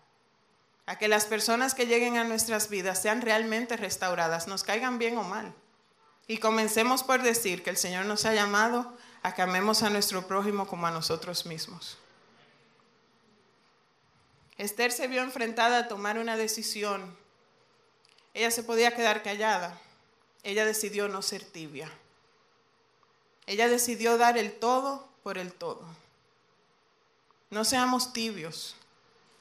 a 0.86 0.96
que 0.96 1.08
las 1.08 1.26
personas 1.26 1.74
que 1.74 1.86
lleguen 1.86 2.16
a 2.16 2.24
nuestras 2.24 2.68
vidas 2.68 3.02
sean 3.02 3.20
realmente 3.20 3.76
restauradas, 3.76 4.46
nos 4.46 4.62
caigan 4.62 4.98
bien 4.98 5.18
o 5.18 5.24
mal. 5.24 5.52
Y 6.28 6.38
comencemos 6.38 7.02
por 7.02 7.22
decir 7.22 7.62
que 7.62 7.70
el 7.70 7.76
Señor 7.76 8.06
nos 8.06 8.24
ha 8.24 8.34
llamado 8.34 8.96
a 9.22 9.34
que 9.34 9.42
amemos 9.42 9.82
a 9.82 9.90
nuestro 9.90 10.26
prójimo 10.26 10.66
como 10.66 10.86
a 10.86 10.92
nosotros 10.92 11.44
mismos. 11.44 11.98
Esther 14.58 14.92
se 14.92 15.08
vio 15.08 15.22
enfrentada 15.22 15.78
a 15.78 15.88
tomar 15.88 16.18
una 16.18 16.36
decisión. 16.36 17.16
Ella 18.32 18.52
se 18.52 18.62
podía 18.62 18.94
quedar 18.94 19.22
callada. 19.22 19.76
Ella 20.44 20.64
decidió 20.64 21.08
no 21.08 21.22
ser 21.22 21.44
tibia. 21.44 21.90
Ella 23.46 23.68
decidió 23.68 24.18
dar 24.18 24.38
el 24.38 24.52
todo 24.52 25.08
por 25.24 25.38
el 25.38 25.52
todo. 25.52 25.84
No 27.52 27.66
seamos 27.66 28.14
tibios. 28.14 28.74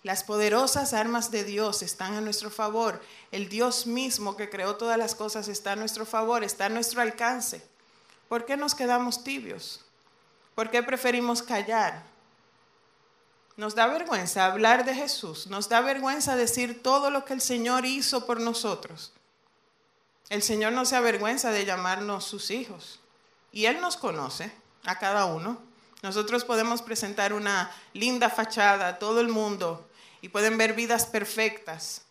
Las 0.03 0.25
poderosas 0.25 0.93
armas 0.93 1.31
de 1.31 1.45
Dios 1.45 1.81
están 1.81 2.13
a 2.13 2.19
nuestro 2.19 2.51
favor. 2.51 3.01
El 3.31 3.47
Dios 3.47 3.87
mismo 3.87 4.35
que 4.35 4.49
creó 4.49 4.75
todas 4.75 4.97
las 4.97 5.15
cosas 5.15 5.47
está 5.47 5.71
a 5.71 5.75
nuestro 5.77 6.05
favor, 6.05 6.43
está 6.43 6.65
a 6.65 6.69
nuestro 6.69 7.01
alcance. 7.01 7.65
¿Por 8.27 8.45
qué 8.45 8.57
nos 8.57 8.75
quedamos 8.75 9.23
tibios? 9.23 9.85
¿Por 10.55 10.69
qué 10.69 10.83
preferimos 10.83 11.41
callar? 11.41 12.03
Nos 13.55 13.75
da 13.75 13.87
vergüenza 13.87 14.45
hablar 14.45 14.83
de 14.83 14.93
Jesús, 14.93 15.47
nos 15.47 15.69
da 15.69 15.79
vergüenza 15.79 16.35
decir 16.35 16.83
todo 16.83 17.11
lo 17.11 17.23
que 17.23 17.31
el 17.31 17.41
Señor 17.41 17.85
hizo 17.85 18.25
por 18.25 18.41
nosotros. 18.41 19.13
El 20.27 20.43
Señor 20.43 20.73
no 20.73 20.83
se 20.83 20.97
avergüenza 20.97 21.51
de 21.51 21.63
llamarnos 21.63 22.25
sus 22.25 22.51
hijos 22.51 22.99
y 23.53 23.67
Él 23.67 23.79
nos 23.79 23.95
conoce 23.95 24.51
a 24.83 24.99
cada 24.99 25.27
uno. 25.27 25.70
Nosotros 26.01 26.43
podemos 26.45 26.81
presentar 26.81 27.33
una 27.33 27.71
linda 27.93 28.29
fachada 28.29 28.87
a 28.87 28.99
todo 28.99 29.21
el 29.21 29.27
mundo 29.27 29.89
y 30.21 30.29
pueden 30.29 30.57
ver 30.57 30.73
vidas 30.73 31.05
perfectas. 31.05 32.03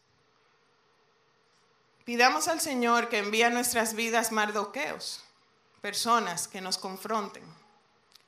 Pidamos 2.05 2.49
al 2.49 2.61
Señor 2.61 3.09
que 3.09 3.19
envíe 3.19 3.43
a 3.43 3.51
nuestras 3.51 3.95
vidas 3.95 4.33
mardoqueos, 4.33 5.23
personas 5.81 6.49
que 6.49 6.61
nos 6.61 6.79
confronten, 6.79 7.43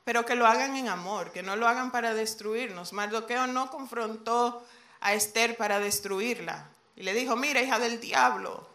pero 0.05 0.27
que 0.27 0.35
lo 0.35 0.46
hagan 0.46 0.77
en 0.77 0.88
amor, 0.88 1.33
que 1.33 1.42
no 1.42 1.57
lo 1.57 1.68
hagan 1.68 1.90
para 1.90 2.14
destruirnos. 2.14 2.92
Mardoqueo 2.92 3.46
no 3.46 3.70
confrontó 3.70 4.64
a 5.01 5.14
Esther 5.14 5.57
para 5.57 5.79
destruirla 5.79 6.68
y 6.96 7.03
le 7.03 7.14
dijo, 7.14 7.37
mira 7.37 7.62
hija 7.62 7.79
del 7.79 8.01
diablo. 8.01 8.68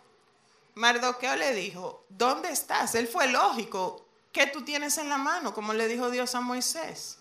Mardoqueo 0.75 1.35
le 1.35 1.53
dijo, 1.53 2.05
¿dónde 2.09 2.49
estás? 2.49 2.95
Él 2.95 3.07
fue 3.07 3.27
lógico, 3.27 4.06
¿Qué 4.37 4.45
tú 4.45 4.61
tienes 4.61 4.99
en 4.99 5.09
la 5.09 5.17
mano? 5.17 5.51
Como 5.51 5.73
le 5.73 5.87
dijo 5.87 6.11
Dios 6.11 6.35
a 6.35 6.41
Moisés. 6.41 7.17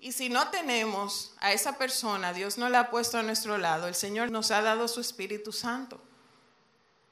Y 0.00 0.10
si 0.10 0.28
no 0.28 0.48
tenemos 0.48 1.34
a 1.38 1.52
esa 1.52 1.78
persona, 1.78 2.32
Dios 2.32 2.58
no 2.58 2.68
la 2.68 2.80
ha 2.80 2.90
puesto 2.90 3.18
a 3.18 3.22
nuestro 3.22 3.56
lado, 3.56 3.86
el 3.86 3.94
Señor 3.94 4.32
nos 4.32 4.50
ha 4.50 4.60
dado 4.60 4.88
su 4.88 5.00
Espíritu 5.00 5.52
Santo. 5.52 6.00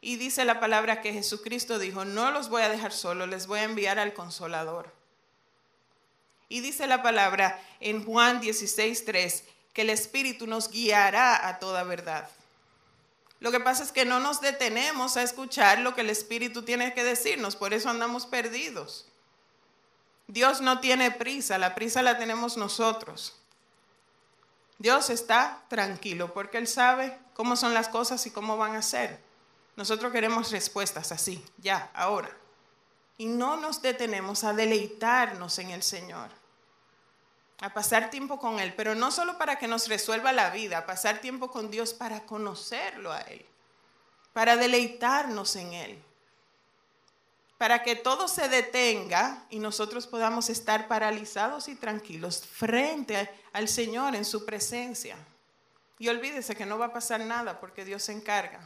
Y 0.01 0.17
dice 0.17 0.45
la 0.45 0.59
palabra 0.59 1.01
que 1.01 1.13
Jesucristo 1.13 1.79
dijo, 1.79 2.05
no 2.05 2.33
los 2.33 2.49
voy 2.49 2.63
a 2.63 2.69
dejar 2.69 2.93
solos, 2.93 3.29
les 3.29 3.47
voy 3.47 3.61
a 3.61 3.65
enviar 3.65 4.01
al 4.01 4.15
consolador. 4.15 4.93
Y 6.49 6.59
dice 6.59 6.89
la 6.89 7.05
palabra 7.05 7.63
en 7.79 8.05
Juan 8.05 8.43
16.3 8.43 9.45
que 9.73 9.83
el 9.83 9.91
Espíritu 9.91 10.49
nos 10.49 10.73
guiará 10.73 11.47
a 11.47 11.61
toda 11.61 11.85
verdad. 11.85 12.29
Lo 13.43 13.51
que 13.51 13.59
pasa 13.59 13.83
es 13.83 13.91
que 13.91 14.05
no 14.05 14.21
nos 14.21 14.41
detenemos 14.41 15.17
a 15.17 15.25
escuchar 15.25 15.81
lo 15.81 15.97
que 15.97 16.03
el 16.03 16.11
Espíritu 16.11 16.63
tiene 16.63 16.95
que 16.95 17.03
decirnos, 17.03 17.57
por 17.57 17.75
eso 17.75 17.91
andamos 17.91 18.25
perdidos. 18.25 19.09
Dios 20.29 20.61
no 20.61 20.79
tiene 20.79 21.11
prisa, 21.11 21.59
la 21.59 21.75
prisa 21.75 22.03
la 22.03 22.17
tenemos 22.19 22.57
nosotros. 22.57 23.35
Dios 24.79 25.11
está 25.11 25.61
tranquilo 25.67 26.33
porque 26.33 26.57
Él 26.57 26.69
sabe 26.69 27.19
cómo 27.35 27.57
son 27.57 27.75
las 27.75 27.89
cosas 27.89 28.25
y 28.27 28.31
cómo 28.31 28.57
van 28.57 28.77
a 28.77 28.83
ser. 28.83 29.21
Nosotros 29.75 30.13
queremos 30.13 30.53
respuestas 30.53 31.11
así, 31.11 31.45
ya, 31.59 31.91
ahora. 31.95 32.31
Y 33.19 33.27
no 33.27 33.57
nos 33.57 33.83
detenemos 33.83 34.45
a 34.45 34.53
deleitarnos 34.53 35.59
en 35.59 35.71
el 35.71 35.83
Señor 35.83 36.31
a 37.63 37.73
pasar 37.73 38.11
tiempo 38.11 38.41
con 38.41 38.59
Él, 38.59 38.75
pero 38.77 38.97
no 38.97 39.13
solo 39.13 39.39
para 39.39 39.57
que 39.57 39.69
nos 39.69 39.87
resuelva 39.87 40.33
la 40.33 40.51
vida, 40.51 40.85
pasar 40.85 41.21
tiempo 41.21 41.49
con 41.49 41.71
Dios 41.71 41.95
para 41.95 42.25
conocerlo 42.27 43.13
a 43.13 43.21
Él, 43.21 43.47
para 44.33 44.57
deleitarnos 44.57 45.55
en 45.55 45.73
Él, 45.73 46.03
para 47.59 47.85
que 47.85 47.95
todo 47.95 48.27
se 48.27 48.49
detenga 48.49 49.45
y 49.49 49.61
nosotros 49.61 50.09
podamos 50.09 50.51
estar 50.51 50.89
paralizados 50.89 51.69
y 51.69 51.77
tranquilos 51.77 52.45
frente 52.45 53.31
al 53.53 53.69
Señor 53.69 54.17
en 54.17 54.25
su 54.25 54.45
presencia. 54.45 55.17
Y 56.01 56.09
olvídese 56.09 56.57
que 56.57 56.67
no 56.67 56.79
va 56.79 56.87
a 56.87 56.93
pasar 56.93 57.21
nada 57.21 57.61
porque 57.61 57.85
Dios 57.85 58.03
se 58.03 58.11
encarga. 58.11 58.59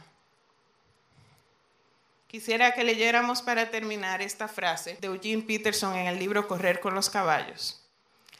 Quisiera 2.25 2.73
que 2.73 2.83
leyéramos 2.83 3.43
para 3.43 3.69
terminar 3.69 4.23
esta 4.23 4.47
frase 4.47 4.97
de 4.99 5.05
Eugene 5.05 5.43
Peterson 5.43 5.95
en 5.95 6.07
el 6.07 6.17
libro 6.17 6.47
Correr 6.47 6.79
con 6.79 6.95
los 6.95 7.11
caballos. 7.11 7.86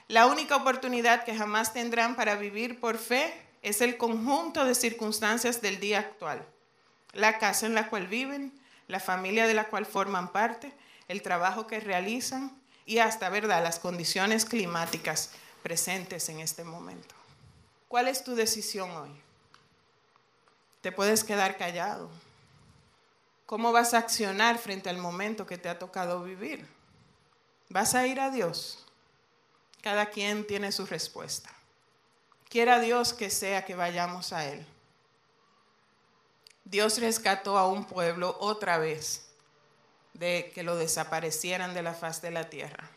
La 0.07 0.25
única 0.25 0.55
oportunidad 0.55 1.25
que 1.25 1.35
jamás 1.35 1.73
tendrán 1.73 2.15
para 2.15 2.35
vivir 2.35 2.79
por 2.79 2.97
fe 2.97 3.33
es 3.61 3.81
el 3.81 3.97
conjunto 3.97 4.63
de 4.63 4.73
circunstancias 4.73 5.61
del 5.61 5.79
día 5.79 5.99
actual. 5.99 6.45
La 7.11 7.39
casa 7.39 7.65
en 7.65 7.75
la 7.75 7.89
cual 7.89 8.07
viven, 8.07 8.57
la 8.87 9.01
familia 9.01 9.47
de 9.47 9.53
la 9.53 9.67
cual 9.67 9.85
forman 9.85 10.31
parte, 10.31 10.73
el 11.09 11.21
trabajo 11.21 11.67
que 11.67 11.81
realizan 11.81 12.57
y 12.85 12.99
hasta, 12.99 13.29
¿verdad?, 13.29 13.61
las 13.61 13.79
condiciones 13.79 14.45
climáticas 14.45 15.31
presentes 15.61 16.29
en 16.29 16.39
este 16.39 16.63
momento. 16.63 17.15
¿Cuál 17.89 18.07
es 18.07 18.23
tu 18.23 18.35
decisión 18.35 18.89
hoy? 18.91 19.11
Te 20.81 20.93
puedes 20.93 21.25
quedar 21.25 21.57
callado. 21.57 22.09
¿Cómo 23.45 23.73
vas 23.73 23.93
a 23.93 23.97
accionar 23.97 24.57
frente 24.57 24.89
al 24.89 24.97
momento 24.97 25.45
que 25.45 25.57
te 25.57 25.67
ha 25.67 25.79
tocado 25.79 26.23
vivir? 26.23 26.65
¿Vas 27.69 27.95
a 27.95 28.07
ir 28.07 28.21
a 28.21 28.29
Dios? 28.29 28.86
Cada 29.87 30.07
quien 30.07 30.45
tiene 30.45 30.73
su 30.73 30.85
respuesta. 30.85 31.49
Quiera 32.49 32.81
Dios 32.81 33.13
que 33.13 33.29
sea 33.29 33.63
que 33.63 33.73
vayamos 33.73 34.33
a 34.33 34.45
Él. 34.45 34.67
Dios 36.65 36.99
rescató 36.99 37.57
a 37.57 37.69
un 37.69 37.85
pueblo 37.85 38.35
otra 38.41 38.79
vez 38.79 39.29
de 40.13 40.51
que 40.53 40.63
lo 40.63 40.75
desaparecieran 40.75 41.73
de 41.73 41.83
la 41.83 41.93
faz 41.93 42.21
de 42.21 42.31
la 42.31 42.49
tierra. 42.49 42.91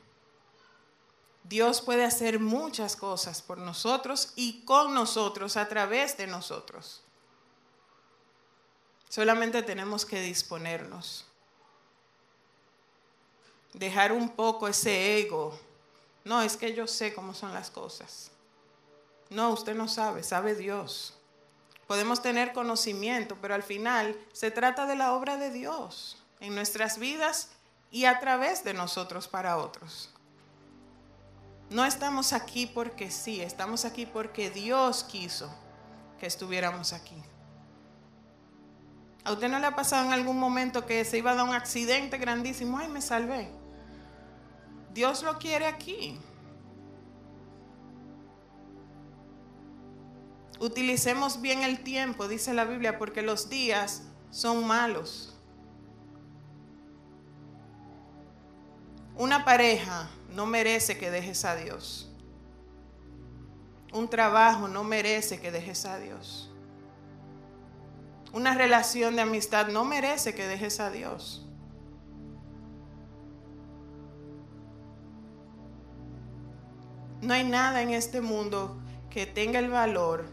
Dios 1.45 1.81
puede 1.81 2.05
hacer 2.05 2.41
muchas 2.41 2.97
cosas 2.97 3.41
por 3.41 3.59
nosotros 3.59 4.33
y 4.35 4.65
con 4.65 4.93
nosotros, 4.93 5.57
a 5.57 5.69
través 5.69 6.17
de 6.17 6.27
nosotros. 6.27 7.05
Solamente 9.09 9.63
tenemos 9.63 10.05
que 10.05 10.21
disponernos. 10.21 11.25
Dejar 13.75 14.11
un 14.11 14.31
poco 14.31 14.67
ese 14.67 15.21
ego. 15.21 15.57
No, 16.25 16.43
es 16.43 16.57
que 16.57 16.75
yo 16.75 16.87
sé 16.87 17.15
cómo 17.15 17.35
son 17.35 17.55
las 17.55 17.71
cosas. 17.71 18.31
No, 19.31 19.51
usted 19.51 19.75
no 19.75 19.89
sabe, 19.89 20.23
sabe 20.23 20.55
Dios. 20.55 21.15
Podemos 21.87 22.23
tener 22.23 22.53
conocimiento, 22.53 23.37
pero 23.41 23.55
al 23.55 23.63
final 23.63 24.17
se 24.33 24.51
trata 24.51 24.87
de 24.87 24.97
la 24.97 25.13
obra 25.13 25.37
de 25.37 25.51
Dios 25.51 26.23
en 26.41 26.55
nuestras 26.55 26.99
vidas 26.99 27.49
y 27.91 28.05
a 28.05 28.21
través 28.21 28.65
de 28.65 28.75
nosotros 28.75 29.29
para 29.29 29.57
otros. 29.57 30.11
No 31.69 31.85
estamos 31.85 32.33
aquí 32.33 32.67
porque 32.67 33.11
sí, 33.11 33.41
estamos 33.41 33.85
aquí 33.85 34.05
porque 34.07 34.51
Dios 34.51 35.05
quiso 35.05 35.53
que 36.19 36.27
estuviéramos 36.27 36.93
aquí. 36.93 37.23
¿A 39.25 39.33
usted 39.33 39.49
no 39.49 39.59
le 39.59 39.67
ha 39.67 39.77
pasado 39.77 40.07
en 40.07 40.13
algún 40.13 40.39
momento 40.39 40.87
que 40.87 41.05
se 41.05 41.19
iba 41.19 41.33
a 41.33 41.35
dar 41.35 41.45
un 41.45 41.55
accidente 41.55 42.19
grandísimo? 42.19 42.79
Ay, 42.79 42.89
me 42.89 43.01
salvé. 43.01 43.60
Dios 44.93 45.23
lo 45.23 45.39
quiere 45.39 45.67
aquí. 45.67 46.19
Utilicemos 50.59 51.41
bien 51.41 51.63
el 51.63 51.83
tiempo, 51.83 52.29
dice 52.29 52.53
la 52.53 52.65
Biblia, 52.65 52.99
porque 52.99 53.23
los 53.23 53.49
días 53.49 54.03
son 54.31 54.67
malos. 54.67 55.35
Una 59.17 59.45
pareja 59.45 60.11
no 60.35 60.47
merece 60.47 60.99
que 60.99 61.11
dejes 61.11 61.45
a 61.45 61.57
Dios. 61.57 62.11
Un 63.93 64.09
trabajo 64.09 64.69
no 64.69 64.85
merece 64.85 65.41
que 65.41 65.51
dejes 65.51 65.85
a 65.87 65.99
Dios. 65.99 66.51
Una 68.33 68.55
relación 68.55 69.17
de 69.17 69.23
amistad 69.23 69.69
no 69.69 69.85
merece 69.85 70.35
que 70.35 70.47
dejes 70.47 70.79
a 70.79 70.91
Dios. 70.91 71.47
No 77.23 77.35
hay 77.35 77.45
nada 77.45 77.83
en 77.83 77.91
este 77.91 78.21
mundo 78.21 78.79
que 79.11 79.27
tenga 79.27 79.59
el 79.59 79.71
valor 79.71 80.25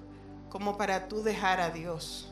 como 0.50 0.78
para 0.78 1.08
tú 1.08 1.22
dejar 1.22 1.60
a 1.60 1.70
Dios. 1.70 2.32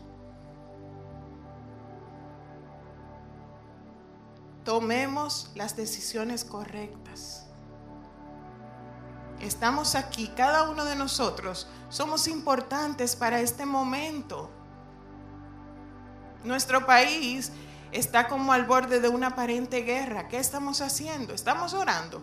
Tomemos 4.63 5.51
las 5.55 5.75
decisiones 5.75 6.45
correctas. 6.45 7.45
Estamos 9.41 9.95
aquí, 9.95 10.29
cada 10.29 10.69
uno 10.69 10.85
de 10.85 10.95
nosotros 10.95 11.67
somos 11.89 12.27
importantes 12.27 13.15
para 13.15 13.41
este 13.41 13.65
momento. 13.65 14.49
Nuestro 16.43 16.85
país 16.85 17.51
está 17.91 18.27
como 18.27 18.53
al 18.53 18.65
borde 18.65 19.01
de 19.01 19.09
una 19.09 19.27
aparente 19.27 19.81
guerra. 19.81 20.29
¿Qué 20.29 20.37
estamos 20.37 20.81
haciendo? 20.81 21.33
¿Estamos 21.33 21.73
orando? 21.73 22.21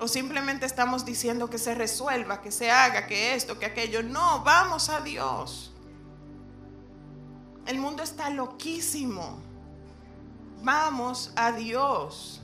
¿O 0.00 0.08
simplemente 0.08 0.66
estamos 0.66 1.04
diciendo 1.04 1.48
que 1.48 1.58
se 1.58 1.74
resuelva, 1.74 2.42
que 2.42 2.50
se 2.50 2.70
haga, 2.70 3.06
que 3.06 3.34
esto, 3.34 3.58
que 3.58 3.66
aquello? 3.66 4.02
No, 4.02 4.42
vamos 4.44 4.90
a 4.90 5.00
Dios. 5.00 5.72
El 7.66 7.78
mundo 7.78 8.02
está 8.02 8.28
loquísimo. 8.28 9.38
Vamos 10.62 11.32
a 11.34 11.52
Dios. 11.52 12.42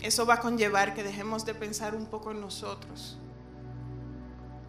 Eso 0.00 0.26
va 0.26 0.34
a 0.34 0.40
conllevar 0.40 0.94
que 0.94 1.02
dejemos 1.02 1.46
de 1.46 1.54
pensar 1.54 1.94
un 1.94 2.06
poco 2.06 2.30
en 2.30 2.40
nosotros 2.40 3.18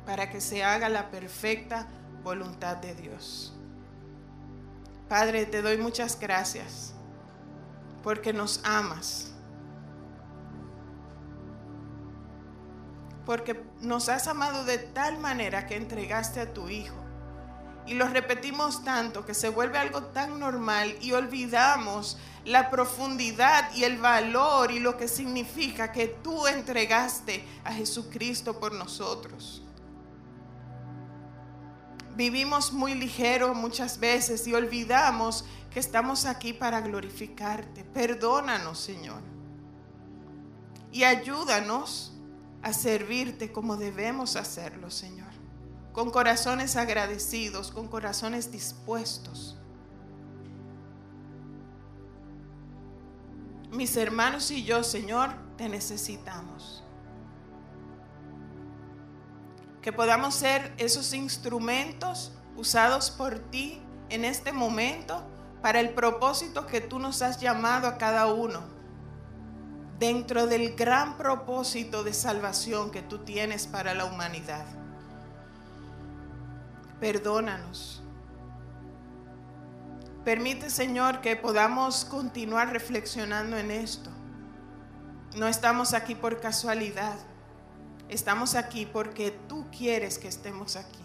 para 0.06 0.30
que 0.30 0.39
se 0.39 0.63
haga 0.63 0.88
la 0.88 1.12
perfecta 1.12 1.86
voluntad 2.23 2.78
de 2.78 2.95
Dios. 2.95 3.54
Padre, 5.10 5.45
te 5.45 5.62
doy 5.62 5.78
muchas 5.78 6.17
gracias 6.17 6.93
porque 8.04 8.32
nos 8.32 8.62
amas. 8.63 9.27
Porque 13.28 13.62
nos 13.82 14.08
has 14.08 14.30
amado 14.30 14.63
de 14.63 14.78
tal 14.78 15.18
manera 15.18 15.68
que 15.68 15.76
entregaste 15.76 16.40
a 16.40 16.54
tu 16.54 16.70
Hijo. 16.70 16.96
Y 17.86 17.94
lo 17.94 18.08
repetimos 18.08 18.86
tanto 18.86 19.26
que 19.26 19.34
se 19.34 19.50
vuelve 19.50 19.78
algo 19.78 20.02
tan 20.04 20.40
normal 20.40 20.96
y 21.02 21.12
olvidamos 21.12 22.18
la 22.46 22.70
profundidad 22.70 23.70
y 23.76 23.84
el 23.84 23.98
valor 23.98 24.72
y 24.72 24.80
lo 24.80 24.96
que 24.96 25.10
significa 25.10 25.92
que 25.92 26.08
tú 26.08 26.48
entregaste 26.48 27.46
a 27.66 27.74
Jesucristo 27.74 28.62
por 28.62 28.74
nosotros. 28.74 29.62
Vivimos 32.16 32.72
muy 32.72 32.96
ligero 32.96 33.54
muchas 33.54 34.00
veces 34.00 34.48
y 34.48 34.54
olvidamos 34.54 35.44
que 35.70 35.82
estamos 35.82 36.26
aquí 36.26 36.54
para 36.54 36.80
glorificarte. 36.80 37.84
Perdónanos, 37.84 38.80
Señor. 38.80 39.22
Y 40.94 41.04
ayúdanos 41.04 42.13
a 42.67 42.73
servirte 42.73 43.51
como 43.51 43.77
debemos 43.77 44.36
hacerlo, 44.36 44.91
Señor. 44.91 45.30
Con 45.93 46.12
corazones 46.12 46.75
agradecidos, 46.75 47.71
con 47.71 47.88
corazones 47.88 48.51
dispuestos. 48.51 49.58
Mis 53.71 53.95
hermanos 53.95 54.51
y 54.51 54.63
yo, 54.63 54.84
Señor, 54.84 55.30
te 55.58 55.69
necesitamos 55.69 56.84
que 59.82 59.93
podamos 59.93 60.36
ser 60.36 60.73
esos 60.77 61.13
instrumentos 61.13 62.34
usados 62.58 63.10
por 63.10 63.39
ti 63.39 63.82
en 64.10 64.25
este 64.25 64.51
momento 64.51 65.25
para 65.62 65.80
el 65.80 65.91
propósito 65.91 66.67
que 66.67 66.82
tú 66.82 66.99
nos 66.99 67.21
has 67.21 67.39
llamado 67.39 67.88
a 67.88 67.97
cada 67.97 68.27
uno, 68.27 68.63
dentro 70.00 70.48
del 70.48 70.76
gran 70.76 71.18
propósito 71.18 72.04
de 72.04 72.14
salvación 72.14 72.92
que 72.92 73.02
tú 73.02 73.20
tienes 73.20 73.68
para 73.68 73.94
la 73.94 74.06
humanidad. 74.06 74.66
Perdónanos. 77.00 78.04
Permite, 80.24 80.70
Señor, 80.70 81.22
que 81.22 81.36
podamos 81.36 82.04
continuar 82.04 82.72
reflexionando 82.72 83.58
en 83.58 83.72
esto. 83.72 84.10
No 85.36 85.48
estamos 85.48 85.94
aquí 85.94 86.16
por 86.16 86.40
casualidad. 86.42 87.18
Estamos 88.10 88.56
aquí 88.56 88.86
porque 88.86 89.32
tú 89.48 89.66
quieres 89.72 90.18
que 90.18 90.28
estemos 90.28 90.76
aquí. 90.76 91.00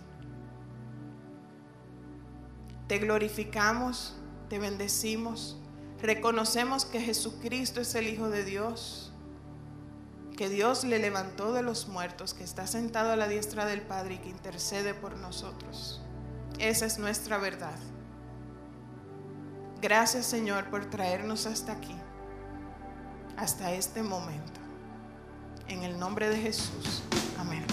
Te 2.88 2.98
glorificamos, 2.98 4.16
te 4.48 4.58
bendecimos, 4.58 5.61
reconocemos 6.02 6.84
que 6.84 7.00
Jesucristo 7.00 7.80
es 7.80 7.94
el 7.94 8.08
Hijo 8.08 8.28
de 8.28 8.44
Dios, 8.44 9.12
que 10.36 10.48
Dios 10.48 10.84
le 10.84 10.98
levantó 10.98 11.52
de 11.52 11.62
los 11.62 11.88
muertos, 11.88 12.34
que 12.34 12.42
está 12.42 12.66
sentado 12.66 13.12
a 13.12 13.16
la 13.16 13.28
diestra 13.28 13.64
del 13.64 13.82
Padre 13.82 14.14
y 14.14 14.18
que 14.18 14.28
intercede 14.28 14.94
por 14.94 15.16
nosotros. 15.16 16.02
Esa 16.58 16.86
es 16.86 16.98
nuestra 16.98 17.38
verdad. 17.38 17.78
Gracias 19.80 20.26
Señor 20.26 20.70
por 20.70 20.86
traernos 20.86 21.46
hasta 21.46 21.72
aquí, 21.72 21.96
hasta 23.36 23.72
este 23.72 24.02
momento. 24.02 24.60
En 25.68 25.82
el 25.84 25.98
nombre 25.98 26.28
de 26.28 26.36
Jesús. 26.36 27.02
Amén. 27.38 27.64